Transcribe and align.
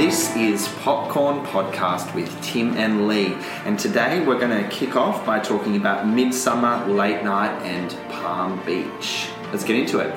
This 0.00 0.34
is 0.34 0.66
Popcorn 0.80 1.44
Podcast 1.44 2.14
with 2.14 2.34
Tim 2.42 2.74
and 2.78 3.06
Lee, 3.06 3.34
and 3.66 3.78
today 3.78 4.24
we're 4.24 4.38
going 4.38 4.64
to 4.64 4.66
kick 4.70 4.96
off 4.96 5.26
by 5.26 5.38
talking 5.40 5.76
about 5.76 6.06
Midsommar, 6.06 6.96
Late 6.96 7.22
Night, 7.22 7.52
and 7.64 7.90
Palm 8.10 8.64
Beach. 8.64 9.28
Let's 9.52 9.62
get 9.62 9.76
into 9.76 9.98
it. 9.98 10.10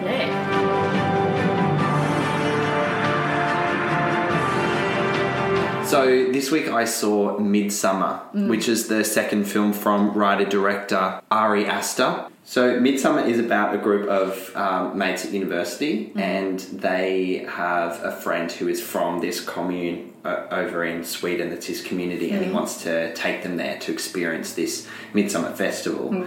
So 5.86 6.32
this 6.32 6.50
week 6.50 6.70
I 6.70 6.86
saw 6.86 7.38
Midsommar, 7.38 8.32
mm. 8.32 8.48
which 8.48 8.70
is 8.70 8.88
the 8.88 9.04
second 9.04 9.44
film 9.44 9.74
from 9.74 10.14
writer 10.14 10.46
director 10.46 11.20
Ari 11.30 11.66
Aster. 11.66 12.28
So 12.46 12.80
Midsommar 12.80 13.28
is 13.28 13.40
about 13.40 13.74
a 13.74 13.78
group 13.78 14.10
of 14.10 14.54
um, 14.56 14.98
mates 14.98 15.26
at 15.26 15.32
university, 15.32 16.12
and 16.16 16.60
they 16.60 17.46
have 17.50 18.04
a 18.04 18.12
friend 18.12 18.52
who 18.52 18.68
is 18.68 18.82
from 18.82 19.22
this 19.22 19.40
commune 19.40 20.14
uh, 20.26 20.48
over 20.52 20.84
in 20.84 21.06
Sweden. 21.06 21.50
That's 21.50 21.66
his 21.66 21.82
community, 21.82 22.32
and 22.32 22.46
he 22.46 22.52
wants 22.52 22.84
to 22.84 23.14
take 23.14 23.44
them 23.44 23.56
there 23.56 23.80
to 23.80 23.94
experience 23.94 24.54
this 24.54 24.88
Midsummer 25.14 25.54
festival. 25.54 26.26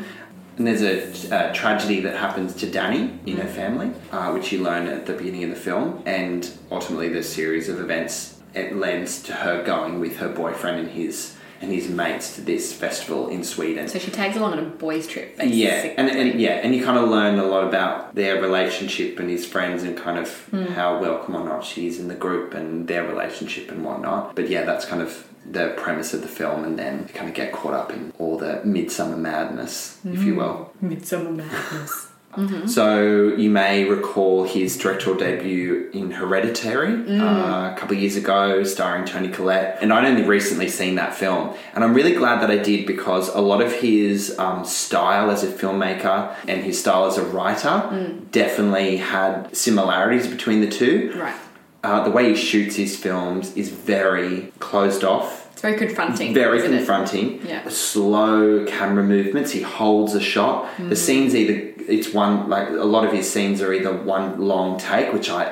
And 0.57 0.67
there's 0.67 0.83
a, 0.83 1.51
a 1.51 1.53
tragedy 1.53 2.01
that 2.01 2.17
happens 2.17 2.55
to 2.55 2.71
Danny 2.71 3.19
in 3.27 3.37
her 3.37 3.49
family, 3.49 3.93
uh, 4.11 4.31
which 4.33 4.53
you 4.53 4.63
learn 4.63 4.87
at 4.87 5.05
the 5.05 5.13
beginning 5.13 5.45
of 5.45 5.51
the 5.51 5.57
film, 5.57 6.03
and 6.07 6.51
ultimately 6.71 7.11
the 7.11 7.23
series 7.23 7.69
of 7.69 7.79
events 7.79 8.37
it 8.55 8.75
lends 8.75 9.23
to 9.25 9.35
her 9.35 9.63
going 9.63 10.01
with 10.01 10.17
her 10.17 10.31
boyfriend 10.31 10.79
and 10.79 10.89
his 10.89 11.36
and 11.61 11.73
his 11.73 11.89
mates 11.89 12.35
to 12.37 12.41
this 12.43 12.73
festival 12.73 13.29
in 13.29 13.43
Sweden. 13.45 13.89
So 13.89 13.99
she 13.99 14.11
tags 14.11 14.37
along 14.37 14.53
on 14.53 14.59
a 14.59 14.63
boys' 14.63 15.07
trip, 15.07 15.37
basically. 15.37 15.63
Yeah, 15.65 15.95
and, 15.97 16.09
and 16.11 16.41
yeah, 16.41 16.53
and 16.63 16.75
you 16.75 16.85
kind 16.85 16.99
of 16.99 17.09
learn 17.09 17.39
a 17.39 17.45
lot 17.45 17.65
about 17.65 18.15
their 18.15 18.41
relationship 18.41 19.19
and 19.19 19.31
his 19.31 19.47
friends 19.47 19.83
and 19.83 19.97
kind 19.97 20.19
of 20.19 20.29
Hmm. 20.51 20.65
how 20.67 21.01
welcome 21.01 21.35
or 21.37 21.45
not 21.45 21.65
she 21.65 21.87
is 21.87 21.99
in 21.99 22.09
the 22.09 22.15
group 22.15 22.55
and 22.55 22.87
their 22.89 23.05
relationship 23.07 23.71
and 23.71 23.85
whatnot. 23.85 24.35
But 24.37 24.49
yeah, 24.49 24.65
that's 24.65 24.85
kind 24.85 25.03
of 25.03 25.27
the 25.51 25.75
premise 25.77 26.13
of 26.13 26.23
the 26.23 26.29
film, 26.29 26.65
and 26.65 26.77
then 26.79 27.05
you 27.09 27.15
kind 27.15 27.29
of 27.29 27.35
get 27.35 27.53
caught 27.53 27.73
up 27.73 27.93
in 27.93 28.13
all 28.19 28.37
the 28.37 28.61
midsummer 28.65 29.17
madness, 29.17 29.99
if 30.05 30.21
Hmm. 30.21 30.27
you 30.27 30.35
will. 30.35 30.73
Midsummer 30.81 31.31
Madness. 31.31 32.09
So 32.67 33.29
you 33.37 33.51
may 33.51 33.85
recall 33.85 34.45
his 34.45 34.77
directorial 34.77 35.19
debut 35.19 35.91
in 35.93 36.11
Hereditary 36.11 36.95
uh, 37.21 37.73
a 37.73 37.77
couple 37.79 37.97
of 37.97 38.03
years 38.03 38.17
ago, 38.17 38.63
starring 38.65 39.05
Toni 39.05 39.29
Collette. 39.29 39.79
And 39.81 39.93
I'd 39.93 40.05
only 40.05 40.23
recently 40.23 40.69
seen 40.69 40.97
that 40.97 41.15
film, 41.15 41.55
and 41.75 41.83
I'm 41.83 41.95
really 41.95 42.15
glad 42.15 42.41
that 42.43 42.51
I 42.51 42.59
did 42.59 42.87
because 42.87 43.29
a 43.29 43.41
lot 43.41 43.61
of 43.61 43.73
his 43.73 44.39
um, 44.39 44.65
style 44.65 45.31
as 45.31 45.43
a 45.43 45.49
filmmaker 45.49 46.35
and 46.47 46.63
his 46.63 46.81
style 46.81 47.07
as 47.07 47.17
a 47.19 47.25
writer 47.25 48.19
definitely 48.31 48.99
had 48.99 49.55
similarities 49.57 50.27
between 50.27 50.61
the 50.61 50.69
two. 50.69 51.13
Right. 51.17 51.37
Uh, 51.83 52.03
the 52.03 52.11
way 52.11 52.31
he 52.31 52.37
shoots 52.37 52.75
his 52.77 52.97
films 52.97 53.57
is 53.57 53.69
very 53.69 54.53
closed 54.59 55.05
off. 55.05 55.46
It's 55.57 55.63
very 55.63 55.79
confronting. 55.79 56.35
Very 56.35 56.59
isn't 56.59 56.71
it? 56.75 56.77
confronting. 56.77 57.41
Yeah. 57.47 57.67
Slow 57.71 58.67
camera 58.67 59.03
movements. 59.03 59.53
He 59.53 59.63
holds 59.63 60.15
a 60.15 60.21
shot. 60.21 60.67
Mm. 60.77 60.91
The 60.91 60.97
scenes 60.97 61.35
either 61.35 61.73
it's 61.89 62.13
one 62.13 62.51
like 62.51 62.69
a 62.69 62.73
lot 62.85 63.07
of 63.07 63.13
his 63.15 63.33
scenes 63.33 63.63
are 63.63 63.73
either 63.73 63.91
one 63.97 64.39
long 64.39 64.79
take, 64.79 65.15
which 65.15 65.31
I 65.31 65.45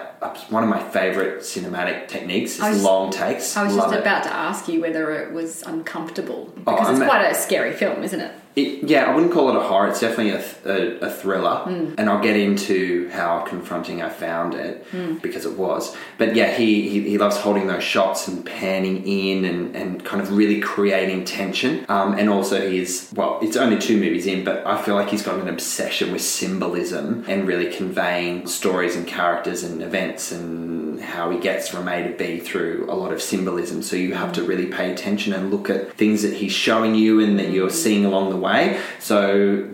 one 0.51 0.63
of 0.63 0.69
my 0.69 0.79
favorite 0.91 1.41
cinematic 1.41 2.09
techniques 2.09 2.59
is 2.61 2.83
long 2.85 3.13
takes. 3.13 3.57
I 3.57 3.65
was 3.65 3.75
Love 3.77 3.87
just 3.93 3.95
it. 3.97 4.01
about 4.03 4.25
to 4.25 4.33
ask 4.35 4.69
you 4.69 4.83
whether 4.83 5.11
it 5.13 5.33
was 5.33 5.63
uncomfortable 5.63 6.53
Oh, 6.67 6.73
because 6.77 6.89
I'm 6.89 6.95
it's 6.97 7.03
a- 7.03 7.07
quite 7.07 7.25
a 7.25 7.35
scary 7.35 7.73
film, 7.73 8.03
isn't 8.05 8.21
it? 8.21 8.33
It, 8.57 8.85
yeah, 8.89 9.05
I 9.11 9.15
wouldn't 9.15 9.33
call 9.33 9.49
it 9.51 9.57
a 9.57 9.61
horror. 9.61 9.89
It's 9.89 9.99
definitely 10.01 10.31
a, 10.31 10.39
th- 10.43 11.01
a, 11.01 11.07
a 11.07 11.11
thriller, 11.11 11.57
Hmm. 11.65 11.95
and 11.99 12.09
I'll 12.09 12.23
get 12.23 12.37
into 12.37 13.09
how 13.11 13.41
confronting 13.41 14.01
I 14.01 14.09
found 14.09 14.55
it 14.55 14.87
Hmm. 14.93 15.15
because 15.15 15.45
it 15.45 15.57
was. 15.59 15.95
But 16.19 16.37
yeah, 16.37 16.53
he, 16.55 16.89
he 16.89 17.01
he 17.11 17.19
loves 17.19 17.37
holding 17.37 17.67
those 17.67 17.83
shots 17.83 18.29
and 18.29 18.45
panning 18.47 19.05
in 19.07 19.45
and, 19.45 19.75
and 19.75 20.05
kind 20.05 20.23
of 20.23 20.37
really 20.37 20.61
creating 20.61 21.25
tension. 21.25 21.85
Um, 21.89 22.15
and 22.17 22.29
also 22.31 22.71
he's 22.71 23.11
well, 23.15 23.39
it's 23.43 23.57
only 23.57 23.79
two 23.79 23.97
movies 23.99 24.27
in, 24.27 24.45
but 24.45 24.65
I 24.67 24.81
feel 24.81 24.95
like 24.95 25.09
he's 25.09 25.23
got 25.23 25.39
an 25.41 25.49
obsession 25.49 26.13
with 26.13 26.23
symbolism 26.23 27.25
and 27.27 27.47
really 27.49 27.71
conveying 27.73 28.47
stories 28.47 28.95
and 28.97 29.07
characters 29.07 29.65
and 29.65 29.83
events 29.83 30.31
and 30.33 31.01
how 31.01 31.29
he 31.31 31.39
gets 31.39 31.69
from 31.69 31.89
A 31.89 32.03
to 32.09 32.17
B 32.17 32.39
through 32.39 32.87
a 32.89 32.95
lot 32.95 33.13
of 33.13 33.21
symbolism. 33.21 33.83
So 33.83 33.97
you 33.97 34.15
have 34.15 34.33
to 34.35 34.43
really 34.45 34.67
pay 34.67 34.93
attention 34.93 35.33
and 35.33 35.51
look 35.51 35.69
at 35.69 35.93
things 35.95 36.23
that 36.23 36.35
he's 36.35 36.53
showing 36.53 36.95
you 36.95 37.21
and 37.21 37.39
that 37.41 37.51
you're 37.51 37.69
seeing 37.71 38.05
along 38.05 38.31
the 38.31 38.37
way. 38.49 38.79
So 39.01 39.19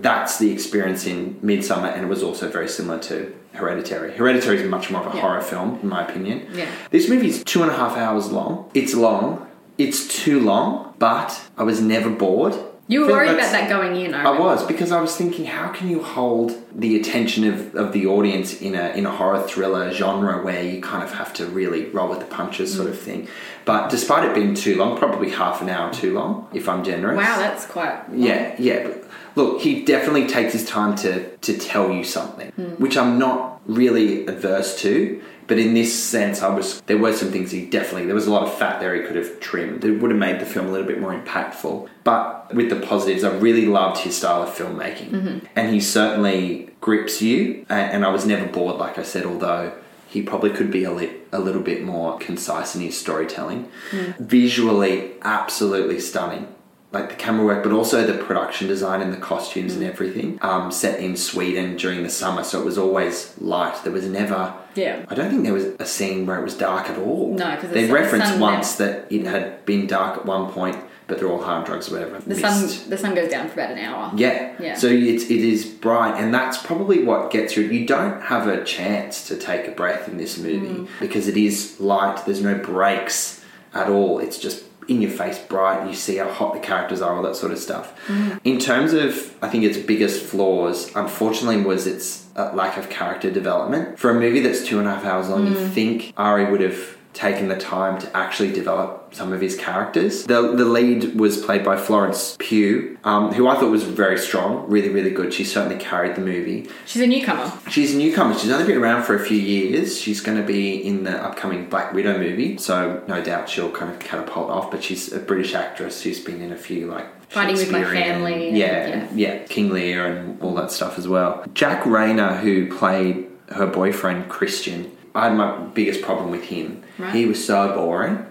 that's 0.00 0.32
the 0.38 0.50
experience 0.56 1.02
in 1.12 1.18
Midsommar, 1.50 1.90
and 1.94 2.00
it 2.06 2.08
was 2.08 2.22
also 2.22 2.48
very 2.48 2.68
similar 2.68 2.98
to 3.10 3.14
Hereditary. 3.52 4.10
Hereditary 4.16 4.56
is 4.62 4.68
much 4.76 4.90
more 4.92 5.00
of 5.04 5.12
a 5.12 5.16
Yeah. 5.16 5.22
horror 5.22 5.42
film, 5.52 5.78
in 5.82 5.88
my 5.88 6.02
opinion. 6.08 6.36
Yeah. 6.54 6.66
This 6.90 7.08
movie 7.12 7.28
is 7.34 7.42
two 7.52 7.60
and 7.64 7.70
a 7.70 7.74
half 7.82 7.94
hours 7.96 8.30
long. 8.38 8.52
It's 8.74 8.94
long. 8.94 9.28
It's 9.76 10.00
too 10.22 10.38
long, 10.52 10.94
but 10.98 11.30
I 11.58 11.64
was 11.70 11.78
never 11.94 12.10
bored. 12.10 12.54
You 12.90 13.02
were 13.02 13.08
worried 13.12 13.30
about 13.30 13.52
that 13.52 13.68
going 13.68 13.94
in. 14.04 14.14
I, 14.14 14.24
I 14.24 14.38
was 14.38 14.66
because 14.66 14.90
I 14.90 15.00
was 15.00 15.14
thinking, 15.16 15.44
how 15.46 15.68
can 15.68 15.88
you 15.88 16.02
hold 16.02 16.48
the 16.74 16.98
attention 17.00 17.44
of, 17.44 17.74
of 17.76 17.92
the 17.92 18.06
audience 18.06 18.60
in 18.60 18.74
a 18.74 18.86
in 18.98 19.06
a 19.06 19.10
horror 19.10 19.42
thriller 19.50 19.92
genre 19.92 20.42
where 20.42 20.62
you 20.62 20.80
kind 20.82 21.02
of 21.04 21.12
have 21.14 21.32
to 21.34 21.46
really 21.46 21.82
roll 21.86 22.08
with 22.08 22.18
the 22.18 22.26
punches, 22.26 22.74
sort 22.74 22.88
of 22.88 22.96
Mm. 22.96 23.04
thing. 23.08 23.28
But 23.64 23.90
despite 23.90 24.22
it 24.28 24.34
being 24.34 24.54
too 24.54 24.74
long, 24.76 24.98
probably 24.98 25.30
half 25.30 25.62
an 25.62 25.68
hour 25.68 25.92
too 25.92 26.12
long, 26.14 26.48
if 26.52 26.68
I'm 26.68 26.82
generous. 26.82 27.16
Wow, 27.16 27.38
that's 27.38 27.64
quite. 27.66 28.08
long. 28.08 28.18
Yeah, 28.28 28.54
yeah. 28.58 28.88
Look, 29.36 29.60
he 29.60 29.84
definitely 29.84 30.26
takes 30.26 30.52
his 30.52 30.64
time 30.66 30.96
to 31.04 31.12
to 31.46 31.52
tell 31.56 31.86
you 31.92 32.02
something, 32.02 32.50
which 32.78 32.96
I'm 32.96 33.18
not 33.18 33.60
really 33.66 34.26
adverse 34.26 34.70
to. 34.82 35.22
But 35.50 35.58
in 35.58 35.74
this 35.74 35.92
sense, 35.92 36.42
I 36.42 36.48
was 36.48 36.80
there 36.82 36.96
were 36.96 37.12
some 37.12 37.32
things 37.32 37.50
he 37.50 37.66
definitely 37.66 38.06
there 38.06 38.14
was 38.14 38.28
a 38.28 38.30
lot 38.30 38.44
of 38.44 38.56
fat 38.56 38.78
there 38.78 38.94
he 38.94 39.02
could 39.02 39.16
have 39.16 39.40
trimmed. 39.40 39.84
It 39.84 40.00
would 40.00 40.12
have 40.12 40.20
made 40.20 40.38
the 40.38 40.46
film 40.46 40.68
a 40.68 40.70
little 40.70 40.86
bit 40.86 41.00
more 41.00 41.12
impactful. 41.12 41.88
But 42.04 42.54
with 42.54 42.70
the 42.70 42.76
positives, 42.76 43.24
I 43.24 43.36
really 43.36 43.66
loved 43.66 43.98
his 43.98 44.16
style 44.16 44.44
of 44.44 44.50
filmmaking, 44.50 45.10
mm-hmm. 45.10 45.46
and 45.56 45.74
he 45.74 45.80
certainly 45.80 46.70
grips 46.80 47.20
you. 47.20 47.66
And 47.68 48.04
I 48.04 48.10
was 48.10 48.24
never 48.24 48.46
bored, 48.46 48.76
like 48.76 48.96
I 48.96 49.02
said, 49.02 49.26
although. 49.26 49.72
He 50.06 50.22
probably 50.22 50.50
could 50.50 50.72
be 50.72 50.82
a, 50.82 50.90
li- 50.90 51.18
a 51.30 51.38
little 51.38 51.62
bit 51.62 51.84
more 51.84 52.18
concise 52.18 52.74
in 52.74 52.80
his 52.80 52.98
storytelling. 52.98 53.68
Mm. 53.92 54.18
Visually, 54.18 55.12
absolutely 55.22 56.00
stunning 56.00 56.48
like 56.92 57.08
the 57.08 57.14
camera 57.14 57.46
work, 57.46 57.62
but 57.62 57.72
also 57.72 58.04
the 58.04 58.14
production 58.24 58.66
design 58.66 59.00
and 59.00 59.12
the 59.12 59.16
costumes 59.16 59.72
Mm. 59.72 59.76
and 59.76 59.84
everything. 59.84 60.38
Um, 60.42 60.72
set 60.72 60.98
in 60.98 61.16
Sweden 61.16 61.76
during 61.76 62.02
the 62.02 62.10
summer, 62.10 62.42
so 62.42 62.60
it 62.60 62.64
was 62.64 62.76
always 62.78 63.32
light. 63.40 63.76
There 63.84 63.92
was 63.92 64.06
never. 64.06 64.52
Yeah. 64.74 64.96
I 65.08 65.14
don't 65.14 65.30
think 65.30 65.44
there 65.44 65.52
was 65.54 65.66
a 65.78 65.86
scene 65.86 66.26
where 66.26 66.38
it 66.38 66.44
was 66.44 66.54
dark 66.54 66.90
at 66.90 66.98
all. 66.98 67.34
No, 67.38 67.44
'cause 67.56 67.70
the 67.70 67.74
they 67.82 67.86
referenced 67.90 68.36
once 68.38 68.74
that 68.76 69.06
it 69.10 69.24
had 69.26 69.64
been 69.66 69.86
dark 69.86 70.18
at 70.18 70.26
one 70.26 70.50
point, 70.50 70.76
but 71.06 71.18
they're 71.18 71.28
all 71.28 71.42
hard 71.42 71.64
drugs 71.66 71.88
or 71.88 71.94
whatever. 71.94 72.20
The 72.26 72.34
sun 72.34 72.68
the 72.88 72.98
sun 72.98 73.14
goes 73.14 73.30
down 73.30 73.48
for 73.48 73.60
about 73.60 73.70
an 73.76 73.78
hour. 73.78 74.10
Yeah. 74.16 74.50
Yeah. 74.58 74.74
So 74.74 74.88
it's 74.88 75.24
it 75.24 75.30
is 75.54 75.64
bright, 75.66 76.14
and 76.20 76.34
that's 76.34 76.58
probably 76.58 77.04
what 77.04 77.30
gets 77.30 77.56
you. 77.56 77.62
You 77.64 77.86
don't 77.86 78.20
have 78.22 78.48
a 78.48 78.64
chance 78.64 79.26
to 79.28 79.36
take 79.36 79.68
a 79.68 79.72
breath 79.72 80.08
in 80.08 80.18
this 80.18 80.38
movie 80.38 80.66
Mm. 80.80 80.88
because 80.98 81.28
it 81.28 81.36
is 81.36 81.78
light. 81.80 82.24
There's 82.26 82.42
no 82.42 82.54
breaks 82.54 83.40
at 83.74 83.88
all. 83.88 84.18
It's 84.18 84.38
just 84.38 84.64
in 84.90 85.00
your 85.00 85.10
face, 85.10 85.38
bright. 85.38 85.86
You 85.88 85.94
see 85.94 86.16
how 86.16 86.28
hot 86.30 86.52
the 86.52 86.60
characters 86.60 87.00
are, 87.00 87.14
all 87.16 87.22
that 87.22 87.36
sort 87.36 87.52
of 87.52 87.58
stuff. 87.58 87.86
Mm. 88.08 88.40
In 88.44 88.58
terms 88.58 88.92
of, 88.92 89.34
I 89.40 89.48
think 89.48 89.64
its 89.64 89.78
biggest 89.78 90.22
flaws, 90.24 90.90
unfortunately, 90.96 91.62
was 91.62 91.86
its 91.86 92.26
uh, 92.36 92.52
lack 92.54 92.76
of 92.76 92.90
character 92.90 93.30
development. 93.30 93.98
For 93.98 94.10
a 94.10 94.14
movie 94.14 94.40
that's 94.40 94.64
two 94.66 94.78
and 94.80 94.88
a 94.88 94.94
half 94.94 95.04
hours 95.04 95.28
long, 95.28 95.46
Mm. 95.46 95.50
you 95.50 95.68
think 95.68 96.12
Ari 96.16 96.50
would 96.50 96.60
have 96.60 96.96
taken 97.12 97.48
the 97.48 97.56
time 97.56 97.98
to 98.00 98.16
actually 98.16 98.52
develop 98.52 99.12
some 99.12 99.32
of 99.32 99.40
his 99.40 99.56
characters. 99.56 100.24
The 100.24 100.54
the 100.54 100.64
lead 100.64 101.18
was 101.18 101.36
played 101.44 101.64
by 101.64 101.76
Florence 101.76 102.36
Pugh, 102.38 102.96
um, 103.04 103.32
who 103.32 103.48
I 103.48 103.56
thought 103.56 103.70
was 103.70 103.82
very 103.82 104.18
strong, 104.18 104.68
really 104.68 104.88
really 104.88 105.10
good. 105.10 105.34
She 105.34 105.44
certainly 105.44 105.82
carried 105.82 106.14
the 106.14 106.20
movie. 106.20 106.68
She's 106.86 107.02
a 107.02 107.06
newcomer. 107.06 107.52
She's 107.68 107.94
a 107.94 107.98
newcomer. 107.98 108.38
She's 108.38 108.50
only 108.50 108.66
been 108.66 108.78
around 108.78 109.02
for 109.04 109.14
a 109.16 109.20
few 109.24 109.38
years. 109.38 110.00
She's 110.00 110.20
going 110.20 110.38
to 110.38 110.44
be 110.46 110.76
in 110.76 111.04
the 111.04 111.16
upcoming 111.22 111.68
Black 111.68 111.92
Widow 111.92 112.18
movie, 112.18 112.56
so 112.58 113.02
no 113.08 113.22
doubt 113.22 113.48
she'll 113.48 113.72
kind 113.72 113.90
of 113.90 113.98
catapult 113.98 114.48
off. 114.50 114.70
But 114.70 114.84
she's 114.84 115.12
a 115.12 115.18
British 115.18 115.54
actress 115.54 116.02
who's 116.02 116.20
been 116.20 116.40
in 116.40 116.52
a 116.52 116.56
few 116.56 116.86
like 116.86 117.06
Fighting 117.28 117.56
with 117.56 117.70
My 117.70 117.84
Family 117.84 118.48
and- 118.48 118.56
yeah, 118.56 118.88
yeah. 118.88 119.08
yeah, 119.14 119.38
King 119.44 119.70
Lear 119.70 120.06
and 120.06 120.40
all 120.42 120.54
that 120.54 120.70
stuff 120.72 120.98
as 120.98 121.06
well. 121.06 121.44
Jack 121.54 121.82
Reynor, 121.84 122.38
who 122.40 122.72
played 122.76 123.26
her 123.50 123.66
boyfriend 123.66 124.28
Christian, 124.28 124.90
I 125.14 125.28
had 125.28 125.36
my 125.36 125.58
biggest 125.58 126.02
problem 126.02 126.30
with 126.30 126.44
him. 126.44 126.82
Right. 126.98 127.14
He 127.14 127.26
was 127.26 127.44
so 127.44 127.74
boring 127.74 128.26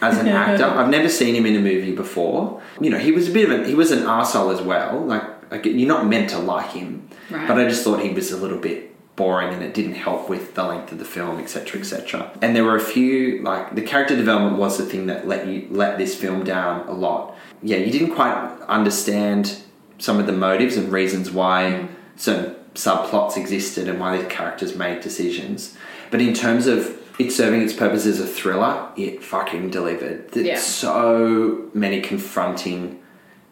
as 0.00 0.18
an 0.18 0.28
actor. 0.42 0.64
I've 0.64 0.90
never 0.90 1.08
seen 1.08 1.34
him 1.34 1.46
in 1.46 1.56
a 1.56 1.60
movie 1.60 1.94
before. 1.94 2.60
You 2.80 2.90
know, 2.90 2.98
he 2.98 3.12
was 3.12 3.28
a 3.28 3.32
bit 3.32 3.50
of 3.50 3.60
a 3.60 3.66
he 3.66 3.74
was 3.74 3.90
an 3.90 4.00
arsehole 4.00 4.52
as 4.52 4.60
well. 4.62 5.00
Like, 5.00 5.50
like 5.50 5.64
you're 5.66 5.88
not 5.88 6.06
meant 6.06 6.30
to 6.30 6.38
like 6.38 6.72
him, 6.72 7.08
Right. 7.30 7.46
but 7.46 7.58
I 7.58 7.64
just 7.64 7.84
thought 7.84 8.00
he 8.00 8.10
was 8.10 8.32
a 8.32 8.36
little 8.36 8.58
bit 8.58 8.94
boring 9.16 9.54
and 9.54 9.62
it 9.62 9.74
didn't 9.74 9.94
help 9.94 10.28
with 10.28 10.54
the 10.54 10.64
length 10.64 10.90
of 10.90 10.98
the 10.98 11.04
film 11.04 11.38
etc 11.38 11.78
etc 11.80 12.32
and 12.42 12.56
there 12.56 12.64
were 12.64 12.74
a 12.74 12.80
few 12.80 13.40
like 13.42 13.74
the 13.76 13.80
character 13.80 14.16
development 14.16 14.56
was 14.56 14.76
the 14.76 14.84
thing 14.84 15.06
that 15.06 15.28
let 15.28 15.46
you 15.46 15.68
let 15.70 15.98
this 15.98 16.16
film 16.16 16.42
down 16.42 16.86
a 16.88 16.92
lot 16.92 17.36
yeah 17.62 17.76
you 17.76 17.92
didn't 17.92 18.12
quite 18.12 18.34
understand 18.66 19.62
some 19.98 20.18
of 20.18 20.26
the 20.26 20.32
motives 20.32 20.76
and 20.76 20.90
reasons 20.90 21.30
why 21.30 21.62
mm. 21.62 21.88
certain 22.16 22.56
subplots 22.74 23.36
existed 23.36 23.88
and 23.88 24.00
why 24.00 24.16
the 24.16 24.24
characters 24.24 24.74
made 24.74 25.00
decisions 25.00 25.76
but 26.10 26.20
in 26.20 26.34
terms 26.34 26.66
of 26.66 26.98
it 27.18 27.30
serving 27.30 27.62
its 27.62 27.72
purpose 27.72 28.06
as 28.06 28.18
a 28.20 28.26
thriller 28.26 28.88
it 28.96 29.22
fucking 29.22 29.70
delivered 29.70 30.30
There's 30.32 30.46
Yeah. 30.46 30.58
so 30.58 31.68
many 31.74 32.00
confronting 32.00 33.00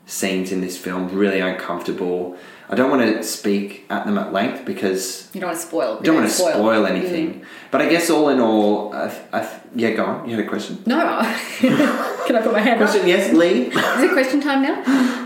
scenes 0.07 0.51
in 0.51 0.61
this 0.61 0.77
film 0.77 1.09
really 1.17 1.39
uncomfortable 1.41 2.37
i 2.69 2.75
don't 2.75 2.91
want 2.91 3.03
to 3.03 3.23
speak 3.23 3.85
at 3.89 4.05
them 4.05 4.19
at 4.19 4.33
length 4.33 4.65
because 4.65 5.29
You 5.33 5.41
don't 5.41 5.51
want 5.51 5.61
to 5.61 5.67
spoil. 5.67 5.99
I 6.01 6.03
don't 6.03 6.17
want 6.17 6.29
to 6.29 6.35
spoil, 6.35 6.83
Mm. 6.85 6.91
anything, 6.91 7.43
but 7.71 7.81
I 7.83 7.89
guess 7.89 8.11
all 8.11 8.29
in 8.31 8.41
all, 8.41 8.93
I, 8.95 9.13
I, 9.33 9.49
yeah, 9.77 9.91
go 9.91 10.05
on. 10.07 10.29
You 10.29 10.37
had 10.37 10.45
a 10.45 10.49
question. 10.49 10.83
No. 10.87 10.97
Can 12.27 12.37
I 12.37 12.41
put 12.43 12.53
my 12.53 12.61
hand 12.61 12.81
up? 12.83 12.89
Question, 12.89 13.07
yes, 13.07 13.33
Lee. 13.33 13.67
Is 13.69 14.03
it 14.03 14.13
question 14.13 14.41
time 14.41 14.63
now? 14.63 14.83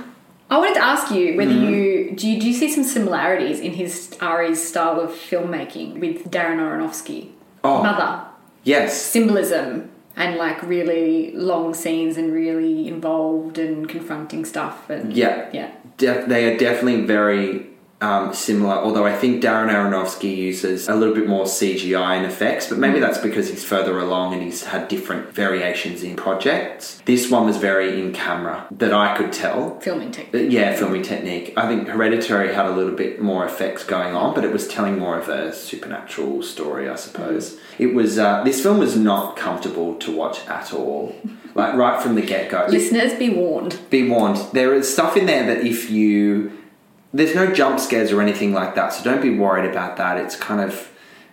I 0.51 0.59
wanted 0.59 0.75
to 0.75 0.85
ask 0.85 1.11
you 1.11 1.37
whether 1.37 1.51
Mm-hmm. 1.51 1.75
you 1.75 2.13
do, 2.17 2.29
you 2.31 2.41
do 2.41 2.47
you 2.49 2.55
see 2.55 2.71
some 2.71 2.85
similarities 2.85 3.59
in 3.61 3.73
his 3.73 4.17
Ari's 4.21 4.63
style 4.67 5.01
of 5.01 5.11
filmmaking 5.11 5.99
with 5.99 6.31
Darren 6.31 6.59
Aronofsky? 6.59 7.31
Oh. 7.65 7.83
Mother 7.83 8.23
yes, 8.65 9.01
symbolism 9.01 9.91
and 10.15 10.37
like 10.37 10.63
really 10.63 11.33
long 11.33 11.75
scenes 11.75 12.17
and 12.17 12.33
really 12.33 12.87
involved 12.89 13.59
and 13.59 13.89
confronting 13.89 14.45
stuff 14.45 14.89
and 14.89 15.13
Yeah. 15.13 15.49
yeah 15.53 15.71
Def- 15.99 16.27
they 16.29 16.53
are 16.53 16.57
definitely 16.57 17.03
very 17.05 17.67
um, 18.07 18.33
similar. 18.35 18.77
Although 18.87 19.07
I 19.13 19.15
think 19.23 19.43
Darren 19.43 19.71
Aronofsky 19.77 20.33
uses 20.51 20.89
a 20.89 20.95
little 21.01 21.15
bit 21.21 21.27
more 21.35 21.45
CGI 21.47 22.13
and 22.19 22.27
effects, 22.33 22.65
but 22.69 22.77
Mm. 22.79 22.81
maybe 22.85 22.99
that's 23.05 23.19
because 23.29 23.49
he's 23.53 23.65
further 23.65 23.95
along 24.07 24.27
and 24.35 24.43
he's 24.43 24.63
had 24.73 24.83
different 24.89 25.25
variations 25.43 25.99
in 26.09 26.15
projects. 26.27 26.85
This 27.05 27.31
one 27.31 27.45
was 27.51 27.57
very 27.71 27.89
in 28.01 28.13
camera 28.13 28.57
that 28.83 28.93
I 28.93 29.17
could 29.17 29.33
tell. 29.33 29.79
filming 29.81 30.11
technique. 30.19 30.43
Uh, 30.47 30.49
Yeah, 30.59 30.69
filming 30.81 31.03
technique. 31.03 31.47
I 31.57 31.65
think 31.69 31.81
Hereditary 31.89 32.49
had 32.59 32.67
a 32.67 32.75
little 32.79 32.97
bit 33.05 33.13
more 33.31 33.43
effects 33.51 33.83
going 33.85 34.13
on, 34.15 34.35
but 34.35 34.45
it 34.45 34.53
was 34.53 34.65
telling 34.69 34.99
more 34.99 35.17
of 35.23 35.29
a 35.29 35.53
supernatural 35.53 36.43
story, 36.43 36.89
I 36.89 36.97
suppose. 36.97 37.45
It 37.79 37.95
was. 37.95 38.19
Uh, 38.19 38.43
this 38.45 38.59
film 38.63 38.79
was 38.79 38.97
not 38.97 39.37
comfortable 39.37 39.95
to 40.05 40.11
watch 40.11 40.39
at 40.49 40.73
all. 40.73 41.15
Like 41.55 41.75
right 41.75 41.99
from 42.03 42.15
the 42.15 42.23
get 42.23 42.51
go. 42.51 42.67
Listeners, 42.79 43.15
be 43.15 43.31
warned. 43.31 43.79
Be 43.91 44.09
warned. 44.09 44.39
There 44.53 44.75
is 44.75 44.93
stuff 44.93 45.17
in 45.17 45.25
there 45.27 45.45
that 45.47 45.61
if 45.67 45.91
you, 45.91 46.53
there's 47.17 47.35
no 47.35 47.53
jump 47.53 47.81
scares 47.81 48.13
or 48.13 48.21
anything 48.21 48.53
like 48.53 48.75
that, 48.75 48.93
so 48.93 49.03
don't 49.03 49.23
be 49.23 49.37
worried 49.37 49.69
about 49.71 49.97
that. 49.97 50.19
It's 50.19 50.37
kind 50.37 50.61
of. 50.61 50.93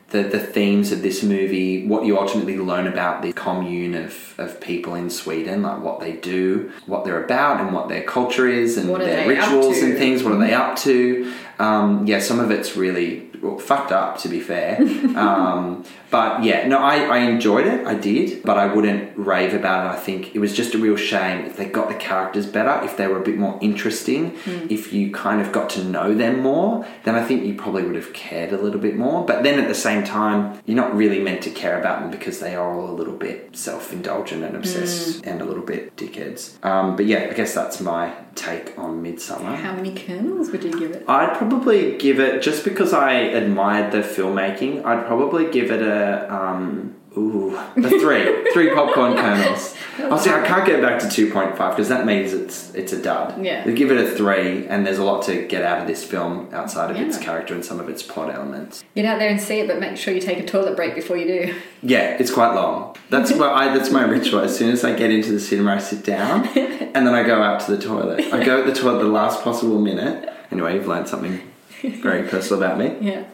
The, 0.10 0.22
the 0.22 0.38
themes 0.40 0.92
of 0.92 1.02
this 1.02 1.24
movie, 1.24 1.88
what 1.88 2.06
you 2.06 2.20
ultimately 2.20 2.56
learn 2.60 2.86
about 2.86 3.24
the 3.24 3.34
commune 3.34 3.96
of, 3.96 4.36
of 4.38 4.62
people 4.62 4.94
in 4.94 5.10
Sweden, 5.10 5.64
like 5.64 5.82
what 5.82 6.02
they 6.02 6.12
do, 6.12 6.72
what 6.86 7.04
they're 7.04 7.24
about, 7.24 7.60
and 7.60 7.74
what 7.74 7.90
their 7.90 8.04
culture 8.04 8.48
is, 8.48 8.78
and 8.78 8.88
their 8.90 9.28
rituals 9.28 9.80
and 9.80 9.98
things. 9.98 10.22
What 10.22 10.34
are 10.34 10.38
they 10.38 10.54
up 10.54 10.78
to? 10.82 11.34
Um, 11.60 12.06
yeah, 12.08 12.20
some 12.20 12.40
of 12.40 12.52
it's 12.52 12.76
really 12.76 13.30
well, 13.42 13.58
fucked 13.60 13.92
up, 13.92 14.18
to 14.20 14.30
be 14.30 14.40
fair. 14.40 14.78
um, 15.18 15.84
but 16.10 16.44
yeah, 16.44 16.68
no, 16.68 16.78
I, 16.78 16.98
I 17.06 17.18
enjoyed 17.20 17.66
it. 17.68 17.86
I 17.86 17.96
did, 17.96 18.44
but 18.44 18.58
I 18.58 18.72
wouldn't 18.74 19.18
rave 19.18 19.54
about 19.54 19.86
it. 19.88 19.98
I 19.98 20.00
think 20.00 20.36
it 20.36 20.40
was 20.40 20.56
just 20.56 20.74
a 20.76 20.78
real 20.78 20.96
shame 20.96 21.46
if 21.46 21.58
they 21.58 21.66
got 21.66 21.90
the 21.90 21.96
characters 21.96 22.46
better, 22.46 22.84
if 22.86 22.98
they 22.98 23.08
were 23.08 23.18
a 23.20 23.24
bit 23.24 23.38
more 23.38 23.58
interesting, 23.62 24.32
Hmm. 24.44 24.68
if 24.70 24.94
you 24.94 25.12
kind 25.12 25.42
of 25.42 25.52
got 25.52 25.70
to 25.72 25.84
know 25.84 26.14
them 26.14 26.42
more, 26.42 26.86
then 27.04 27.16
I 27.16 27.24
think 27.24 27.46
you 27.46 27.56
probably 27.56 27.84
would 27.84 27.96
have 27.96 28.14
cared 28.14 28.52
a 28.54 28.58
little 28.58 28.80
bit 28.80 28.96
more. 28.96 29.26
But 29.26 29.44
then 29.44 29.60
at 29.60 29.68
the 29.68 29.76
same 29.76 30.04
time, 30.04 30.60
you're 30.66 30.78
not 30.78 30.96
really 30.96 31.20
meant 31.20 31.42
to 31.44 31.50
care 31.50 31.80
about 31.80 32.02
them 32.02 32.12
because 32.12 32.40
they 32.40 32.56
are 32.56 32.74
all 32.80 32.90
a 32.90 32.96
little 32.96 33.16
bit 33.16 33.56
self 33.56 33.92
indulgent 33.92 34.44
and 34.44 34.56
obsessed 34.56 35.24
Hmm. 35.24 35.30
and 35.30 35.42
a 35.42 35.46
little 35.46 35.64
bit 35.64 35.96
dickheads. 35.98 36.64
Um, 36.66 36.96
but 36.96 37.06
yeah, 37.06 37.28
I 37.30 37.34
guess 37.34 37.54
that's 37.54 37.80
my 37.82 38.14
take 38.36 38.78
on 38.78 39.04
Midsommar. 39.04 39.56
How 39.56 39.74
many 39.74 39.94
kernels 39.94 40.50
would 40.52 40.64
you 40.64 40.72
give 40.80 40.92
it? 40.92 41.04
I'd 41.08 41.38
probably 41.50 41.98
give 41.98 42.20
it 42.20 42.42
just 42.42 42.64
because 42.64 42.94
I 42.94 43.14
admired 43.14 43.92
the 43.92 44.00
filmmaking. 44.00 44.86
I'd 44.86 45.06
probably 45.06 45.50
give 45.52 45.72
it 45.72 45.82
a 45.82 46.34
um, 46.34 46.96
ooh 47.18 47.56
a 47.56 47.90
three, 47.90 48.50
three 48.54 48.74
popcorn 48.74 49.16
kernels. 49.16 49.76
I'll 50.00 50.18
see. 50.18 50.30
I 50.30 50.42
can't 50.48 50.66
get 50.66 50.82
back 50.82 51.00
to 51.02 51.10
two 51.10 51.32
point 51.32 51.58
five 51.58 51.76
because 51.76 51.90
that 51.90 52.06
means 52.06 52.34
it's 52.34 52.74
it's 52.74 52.94
a 52.94 53.02
dud. 53.02 53.44
Yeah. 53.44 53.64
I'd 53.66 53.76
give 53.76 53.92
it 53.92 53.98
a 53.98 54.16
three, 54.16 54.68
and 54.68 54.86
there's 54.86 54.98
a 54.98 55.04
lot 55.04 55.24
to 55.26 55.46
get 55.48 55.64
out 55.64 55.80
of 55.82 55.88
this 55.88 56.04
film 56.04 56.50
outside 56.54 56.92
of 56.92 56.98
its 56.98 57.18
character 57.18 57.54
and 57.54 57.64
some 57.64 57.80
of 57.80 57.90
its 57.90 58.04
plot 58.04 58.34
elements. 58.34 58.84
Get 58.96 59.06
out 59.06 59.20
there 59.20 59.30
and 59.30 59.42
see 59.42 59.60
it, 59.60 59.68
but 59.68 59.80
make 59.80 59.98
sure 59.98 60.14
you 60.14 60.22
take 60.22 60.40
a 60.40 60.46
toilet 60.46 60.76
break 60.76 60.96
before 60.96 61.18
you 61.18 61.26
do. 61.26 61.56
Yeah, 61.86 62.16
it's 62.18 62.32
quite 62.32 62.56
long. 62.56 62.96
That's 63.10 63.34
what 63.34 63.50
I. 63.50 63.78
That's 63.78 63.92
my 63.92 64.04
ritual. 64.06 64.40
As 64.40 64.58
soon 64.58 64.72
as 64.72 64.86
I 64.86 64.96
get 64.96 65.12
into 65.12 65.34
the 65.34 65.40
cinema, 65.40 65.76
I 65.76 65.78
sit 65.80 66.06
down, 66.06 66.48
and 66.48 67.06
then 67.06 67.14
I 67.14 67.24
go 67.24 67.44
out 67.44 67.60
to 67.66 67.76
the 67.76 67.84
toilet. 67.84 68.22
I 68.34 68.42
go 68.42 68.62
at 68.62 68.66
the 68.66 68.74
toilet 68.74 69.04
the 69.04 69.10
last 69.10 69.44
possible 69.44 69.82
minute. 69.82 70.30
Anyway, 70.54 70.76
you've 70.76 70.88
learned 70.88 71.08
something 71.08 71.42
very 71.82 72.28
personal 72.30 72.64
about 72.64 72.78
me. 72.78 72.96
Yeah. 73.02 73.26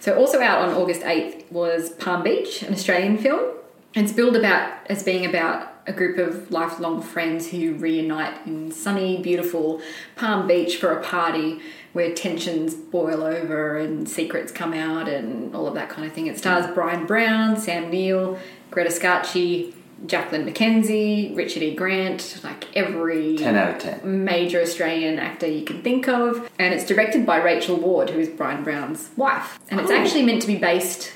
So 0.00 0.18
also 0.18 0.40
out 0.40 0.68
on 0.68 0.74
August 0.74 1.02
8th 1.02 1.50
was 1.52 1.90
Palm 1.90 2.24
Beach, 2.24 2.62
an 2.62 2.72
Australian 2.72 3.16
film. 3.16 3.54
It's 3.94 4.12
billed 4.12 4.34
about 4.34 4.90
as 4.90 5.04
being 5.04 5.24
about 5.24 5.72
a 5.86 5.92
group 5.92 6.18
of 6.18 6.50
lifelong 6.50 7.00
friends 7.00 7.50
who 7.50 7.74
reunite 7.74 8.44
in 8.44 8.72
sunny, 8.72 9.22
beautiful 9.22 9.80
Palm 10.16 10.48
Beach 10.48 10.78
for 10.78 10.98
a 10.98 11.02
party 11.02 11.60
where 11.92 12.12
tensions 12.12 12.74
boil 12.74 13.22
over 13.22 13.78
and 13.78 14.08
secrets 14.08 14.50
come 14.50 14.74
out 14.74 15.08
and 15.08 15.54
all 15.54 15.68
of 15.68 15.74
that 15.74 15.88
kind 15.88 16.08
of 16.08 16.12
thing. 16.12 16.26
It 16.26 16.38
stars 16.38 16.66
Bryan 16.74 17.06
Brown, 17.06 17.56
Sam 17.56 17.88
Neill, 17.88 18.36
Greta 18.72 18.90
Scacchi, 18.90 19.75
Jacqueline 20.04 20.44
McKenzie, 20.46 21.34
Richard 21.34 21.62
E. 21.62 21.74
Grant, 21.74 22.40
like 22.44 22.66
every 22.76 23.36
10 23.38 23.56
out 23.56 23.76
of 23.76 23.82
10. 24.02 24.24
major 24.24 24.60
Australian 24.60 25.18
actor 25.18 25.46
you 25.46 25.64
can 25.64 25.80
think 25.82 26.06
of. 26.06 26.50
And 26.58 26.74
it's 26.74 26.84
directed 26.84 27.24
by 27.24 27.38
Rachel 27.38 27.76
Ward, 27.76 28.10
who 28.10 28.18
is 28.20 28.28
Bryan 28.28 28.62
Brown's 28.62 29.08
wife. 29.16 29.58
And 29.70 29.80
it's 29.80 29.90
Oh. 29.90 29.96
actually 29.96 30.22
meant 30.24 30.42
to 30.42 30.48
be 30.48 30.56
based 30.56 31.12